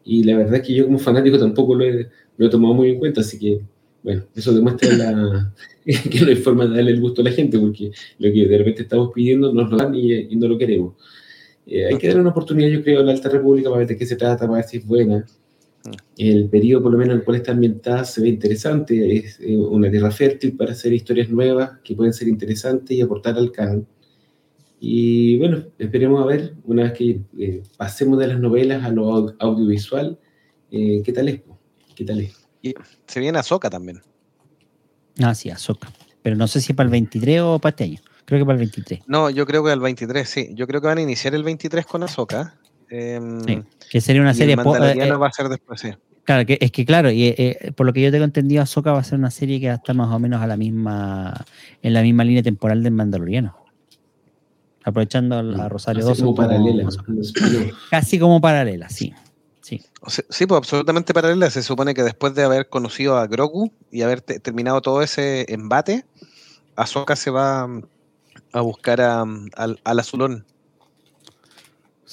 [0.04, 2.90] y la verdad es que yo como fanático tampoco lo he, lo he tomado muy
[2.90, 3.60] en cuenta, así que,
[4.02, 5.52] bueno, eso demuestra la,
[5.84, 8.58] que no hay forma de darle el gusto a la gente, porque lo que de
[8.58, 10.94] repente estamos pidiendo nos lo dan y, y no lo queremos.
[11.66, 13.96] Eh, hay que darle una oportunidad, yo creo, a la Alta República para ver de
[13.96, 15.24] qué se trata, para ver si es buena.
[16.16, 19.56] El periodo, por lo menos, en el cual está ambientada se ve interesante, es eh,
[19.56, 23.86] una tierra fértil para hacer historias nuevas que pueden ser interesantes y aportar al canon.
[24.84, 29.10] Y bueno, esperemos a ver, una vez que eh, pasemos de las novelas a lo
[29.12, 30.18] au- audiovisual,
[30.72, 31.40] eh, ¿qué tal es?
[31.94, 32.48] ¿Qué tal es?
[33.06, 34.00] Se viene Ahsoka también.
[35.22, 35.88] Ah, sí, Azoka.
[36.22, 38.00] Pero no sé si para el 23 o para este año.
[38.24, 39.02] Creo que para el 23.
[39.06, 40.48] No, yo creo que el 23, sí.
[40.54, 42.56] Yo creo que van a iniciar el 23 con Ahsoka.
[42.90, 44.54] em, Sí, que sería una y serie.
[44.54, 45.90] el eh, Mandaloriano eh, va a ser después, sí.
[46.24, 48.98] claro, que, es que claro, y, eh, por lo que yo tengo entendido, Azoka va
[48.98, 51.44] a ser una serie que va a estar más o menos a la misma,
[51.82, 53.61] en la misma línea temporal del Mandaloriano.
[54.84, 56.88] Aprovechando a, a Rosario Dawson como paralela.
[57.90, 59.14] casi como paralela, sí.
[59.60, 59.80] Sí.
[60.00, 61.48] O sea, sí, pues absolutamente paralela.
[61.50, 65.46] Se supone que después de haber conocido a Grogu y haber te- terminado todo ese
[65.52, 66.04] embate,
[66.74, 67.82] Ahsoka se va mm,
[68.52, 70.44] a buscar a, mm, al, al azulón.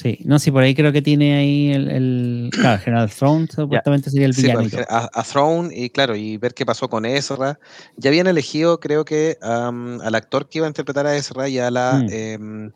[0.02, 4.10] Sí, no, sí, por ahí creo que tiene ahí el, el claro, General Throne, supuestamente
[4.10, 4.62] sería el Sí, villano.
[4.62, 4.86] pues, todo.
[4.88, 7.60] a, a Thrawn y claro, y ver qué pasó con Ezra.
[7.97, 11.70] Ya habían elegido, creo que, al actor que iba a interpretar a Ezra y a
[11.70, 12.08] la Mm.
[12.12, 12.72] em,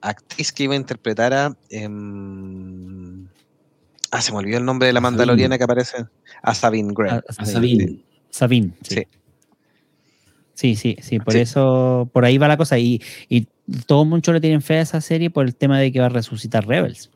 [0.00, 1.56] actriz que iba a interpretar a.
[1.70, 3.28] em,
[4.10, 5.10] ah, se me olvidó el nombre de la Sabine.
[5.12, 6.04] mandaloriana que aparece.
[6.42, 7.12] A Sabine Grey.
[7.12, 8.04] A- A Sabine.
[8.30, 8.96] Sabine, sí.
[8.96, 9.02] Sí.
[10.54, 11.40] Sí, sí, sí, por Sí.
[11.40, 12.78] eso, por ahí va la cosa.
[12.78, 13.46] Y, y
[13.86, 16.10] todo mucho le tienen fe a esa serie por el tema de que va a
[16.10, 17.10] resucitar Rebels,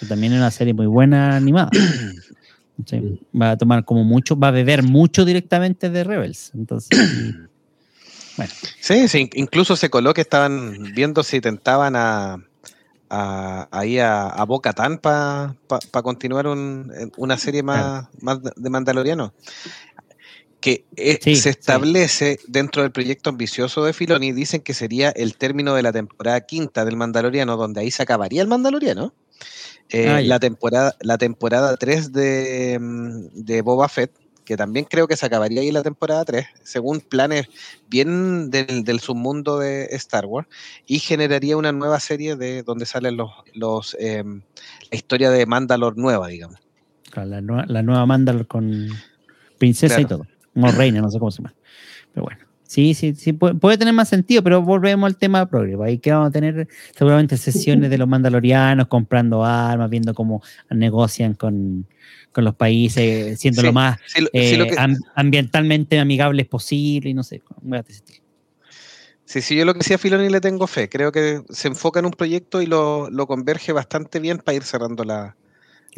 [0.00, 1.70] que también es una serie muy buena animada.
[2.86, 6.52] Sí, va a tomar como mucho, va a beber mucho directamente de Rebels.
[6.54, 6.96] Entonces,
[8.36, 12.36] bueno, Sí, sí, incluso se coló que estaban viendo si tentaban a,
[13.10, 15.56] a- ahí a, a Boca Tan para
[16.04, 19.34] continuar un- una serie más, más de de Mandaloriano.
[20.60, 21.48] Que eh, Sí, se sí.
[21.50, 26.40] establece dentro del proyecto ambicioso de Filoni, dicen que sería el término de la temporada
[26.40, 29.14] quinta del Mandaloriano, donde ahí se acabaría el Mandaloriano.
[29.90, 34.10] Eh, Ah, la temporada la temporada 3 de, mm, de Boba Fett,
[34.44, 37.46] que también creo que se acabaría ahí la temporada 3, según planes
[37.88, 40.48] bien del, del submundo de Star Wars,
[40.86, 44.42] y generaría una nueva serie de donde salen los, los em,
[44.90, 46.58] la historia de Mandalor nueva, digamos.
[47.14, 48.88] la, nueva- la nueva Mandalor con
[49.58, 50.26] princesa y todo.
[50.58, 51.54] No reina, no sé cómo se llama.
[52.12, 52.40] Pero bueno.
[52.68, 55.82] Sí, sí, sí, puede, puede tener más sentido, pero volvemos al tema progreso.
[55.82, 61.32] Ahí que vamos a tener seguramente sesiones de los mandalorianos comprando armas, viendo cómo negocian
[61.32, 61.86] con,
[62.30, 65.98] con los países, siendo Sí, lo más Sí, lo- eh, sí, lo que- am- ambientalmente
[65.98, 67.84] amigables posible y no sé, de
[69.24, 70.90] sí, sí, yo lo que decía Filoni le tengo fe.
[70.90, 74.62] Creo que se enfoca en un proyecto y lo, lo converge bastante bien para ir
[74.62, 75.36] cerrando la,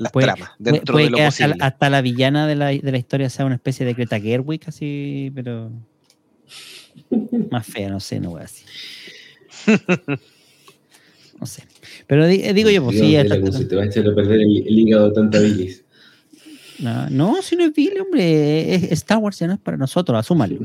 [0.01, 1.65] las Puede- tramas Puede, dentro puede de lo que hasta, posible.
[1.65, 5.31] hasta la villana de la, de la historia sea una especie de Greta Gerwig, así,
[5.35, 5.71] pero
[7.51, 8.67] más fea, no sé, no voy a decir.
[11.39, 11.63] No sé.
[12.07, 14.41] Pero di- eh, digo yo, pues sí, hasta- se te va a echar a perder
[14.41, 15.85] el, el hígado de tanta bilis.
[16.81, 20.19] no, no, si no es vil, hombre, es- Star Wars ya no es para nosotros,
[20.19, 20.61] asúmanlo,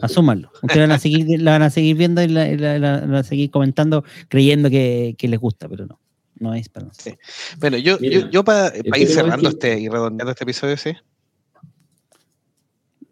[0.00, 0.50] asúmanlo.
[0.62, 3.14] Ustedes van a seguir, la van a seguir viendo y la, la- la- la van
[3.16, 5.98] a seguir comentando creyendo que, que les gusta, pero no,
[6.40, 7.16] no es para nosotros.
[7.58, 10.92] Bueno, yo, Mira, yo, yo para ir cerrando este y redondeando este episodio, sí.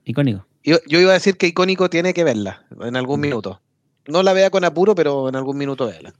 [0.04, 0.46] Icónico.
[0.64, 3.62] Yo, yo iba a decir que icónico tiene que verla en algún minuto.
[4.06, 6.14] No la vea con apuro, pero en algún minuto véala.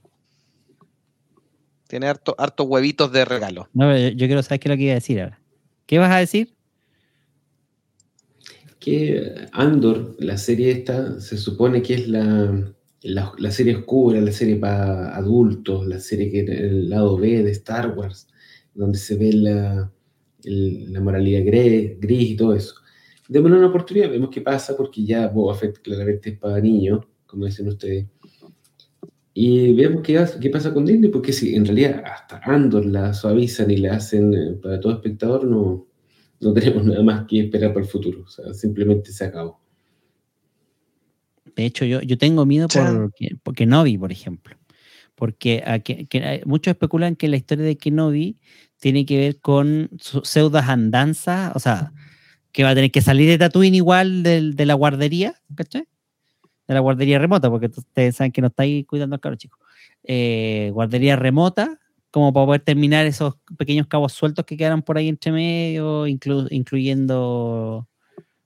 [1.87, 3.67] Tiene harto, hartos huevitos de regalo.
[3.73, 5.41] No, yo, yo quiero saber qué es lo que iba a decir ahora.
[5.87, 6.55] ¿Qué vas a decir?
[8.79, 12.73] que Andor, la serie esta, se supone que es la,
[13.03, 17.51] la, la serie oscura, la serie para adultos, la serie que el lado B de
[17.51, 18.27] Star Wars,
[18.73, 19.91] donde se ve la,
[20.43, 22.75] la moralidad gre- gris y todo eso.
[23.27, 27.45] Démosle una oportunidad, vemos qué pasa, porque ya Boba Fett claramente es para niños, como
[27.45, 28.07] dicen ustedes.
[29.33, 33.69] Y vemos qué, qué pasa con Disney, porque si en realidad hasta Andor la suavizan
[33.71, 35.87] y la hacen eh, para todo espectador, no,
[36.41, 38.23] no tenemos nada más que esperar para el futuro.
[38.23, 39.58] O sea, simplemente se acabó.
[41.59, 43.11] De hecho, yo, yo tengo miedo por,
[43.43, 44.55] por Kenobi, por ejemplo.
[45.15, 48.37] Porque a que- que hay- muchos especulan que la historia de Kenobi
[48.79, 51.91] tiene que ver con su pseudas andanzas, o sea,
[52.53, 55.83] que va a tener que salir de Tatooine igual del- de, la guardería, ¿cachai?
[56.67, 59.59] De la guardería remota, porque ustedes saben que no estáis cuidando al cabro chico.
[60.03, 61.77] Eh, guardería remota,
[62.11, 66.47] como para poder terminar esos pequeños cabos sueltos que quedaron por ahí entre medio, inclu-
[66.51, 67.87] incluyendo.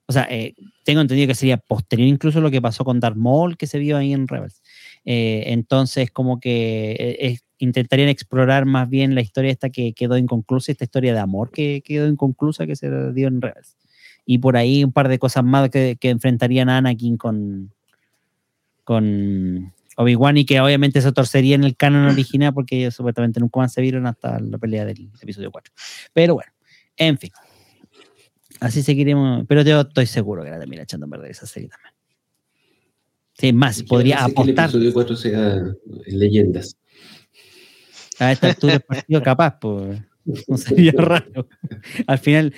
[0.06, 0.54] O sea, eh,
[0.84, 3.96] tengo entendido que sería posterior incluso lo que pasó con Darth Maul que se vio
[3.96, 4.62] ahí en Rebels.
[5.04, 10.72] Eh, entonces, como que eh, intentarían explorar más bien la historia esta que quedó inconclusa,
[10.72, 13.76] esta historia de amor que quedó inconclusa que se dio en Rebels.
[14.26, 17.72] Y por ahí un par de cosas más que, que enfrentarían a Anakin con,
[18.84, 23.60] con Obi-Wan y que obviamente se torcería en el canon original porque ellos supuestamente nunca
[23.60, 25.72] más se vieron hasta la pelea del episodio 4.
[26.12, 26.52] Pero bueno,
[26.96, 27.30] en fin.
[28.64, 31.92] Así seguiremos, pero yo estoy seguro que la termina echando a perder esa serie también.
[33.36, 36.76] Sí, más, podría que apostar el episodio 4 sea en leyendas.
[38.20, 39.98] a esta altura del partido capaz, pues
[40.46, 41.48] no sería raro.
[42.06, 42.54] Al final,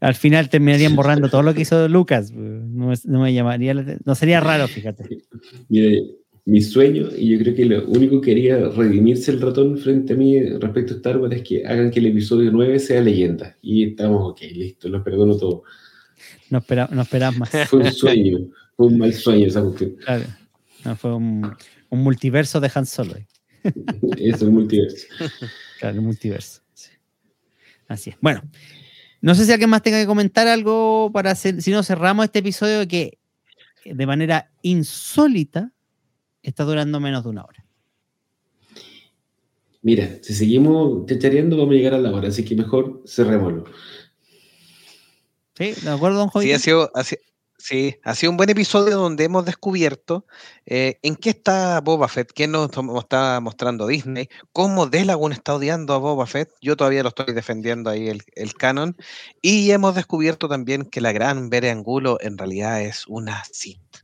[0.00, 2.32] al final terminarían borrando todo lo que hizo Lucas.
[2.32, 5.04] No, es- no me llamaría, la- no sería raro, fíjate.
[5.68, 6.02] Mire,
[6.46, 10.16] mi sueño, y yo creo que lo único que quería redimirse el ratón frente a
[10.16, 13.56] mí respecto a Star Wars es que hagan que el episodio 9 sea leyenda.
[13.60, 15.64] Y estamos, ok, listo, lo perdono todo.
[16.48, 17.50] No espera, no esperabas más.
[17.68, 18.38] Fue un sueño,
[18.76, 19.96] fue un mal sueño esa cuestión.
[19.96, 20.24] Claro.
[20.84, 21.52] No, fue un,
[21.90, 23.14] un multiverso de Han Solo.
[24.16, 25.06] Eso es multiverso.
[25.80, 26.62] Claro, un multiverso.
[26.72, 26.90] sí.
[27.86, 28.16] Así es.
[28.22, 28.40] Bueno,
[29.20, 32.38] no sé si alguien más tenga que comentar algo para hacer, si no cerramos este
[32.38, 33.18] episodio que
[33.84, 35.72] de manera insólita
[36.50, 37.64] está durando menos de una hora.
[39.86, 43.66] Mira, si seguimos chachareando vamos a llegar a la hora, así que mejor cerrémoslo.
[45.56, 45.74] ¿Sí?
[45.80, 46.42] ¿De acuerdo, don?
[46.42, 47.04] Sí, ha sido, ha
[47.56, 50.26] sí, ha sido un buen episodio donde hemos descubierto
[50.66, 55.54] eh, en qué está Boba Fett, qué nos nos está mostrando Disney, cómo Delagun está
[55.54, 56.50] odiando a Boba Fett.
[56.60, 58.96] Yo todavía lo estoy defendiendo ahí el, el canon.
[59.40, 63.98] Y hemos descubierto también que la gran Bere Angulo en realidad es una Sith.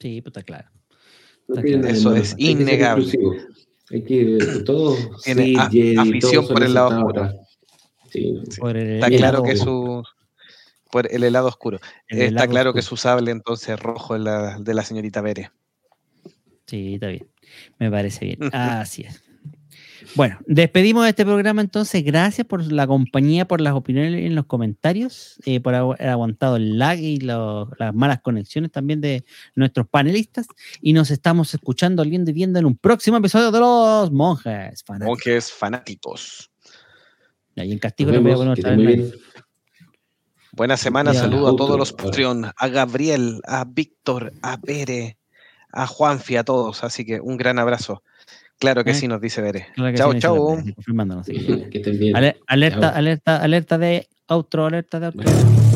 [0.00, 0.73] Sí, pues está claro.
[1.48, 3.12] No tiene de Eso es Hay innegable.
[3.90, 7.22] Hay que todo Tiene sí, a- Jedi, afición todos por el lado oscuro.
[7.24, 7.34] acá.
[8.10, 8.60] Sí, Sí.
[8.60, 10.02] Por el Está claro que su.
[10.90, 11.80] Por el helado oscuro.
[12.08, 15.50] el Está helado claro que su sable entonces rojo es la, de la señorita Bere.
[16.66, 17.28] Sí, está bien.
[17.80, 18.38] Me parece bien.
[18.54, 19.20] Así es.
[20.14, 22.04] Bueno, despedimos de este programa entonces.
[22.04, 26.78] Gracias por la compañía, por las opiniones en los comentarios, eh, por haber aguantado el
[26.78, 29.24] lag y lo- las malas conexiones también de
[29.54, 30.46] nuestros panelistas.
[30.80, 34.82] Y nos estamos escuchando, oliendo y viendo en un próximo episodio de Los Monjes.
[34.84, 35.08] Fanáticos.
[35.08, 36.50] Monjes fanáticos.
[37.56, 39.12] Y ahí en Castigo vemos, que muy bien.
[40.52, 41.92] Buena semana, saludo a todos los.
[41.92, 45.18] Patreon, a Gabriel, a Víctor, a Bere,
[45.72, 46.84] a Juanfi, a todos.
[46.84, 48.04] Así que un gran abrazo.
[48.64, 49.66] Claro que Eh, sí, nos dice Bere.
[49.74, 50.22] Claro Chao, sí, que-
[51.82, 52.12] Que.
[52.14, 55.24] Ale- alerta, alerta, alerta de outro, alerta de outro.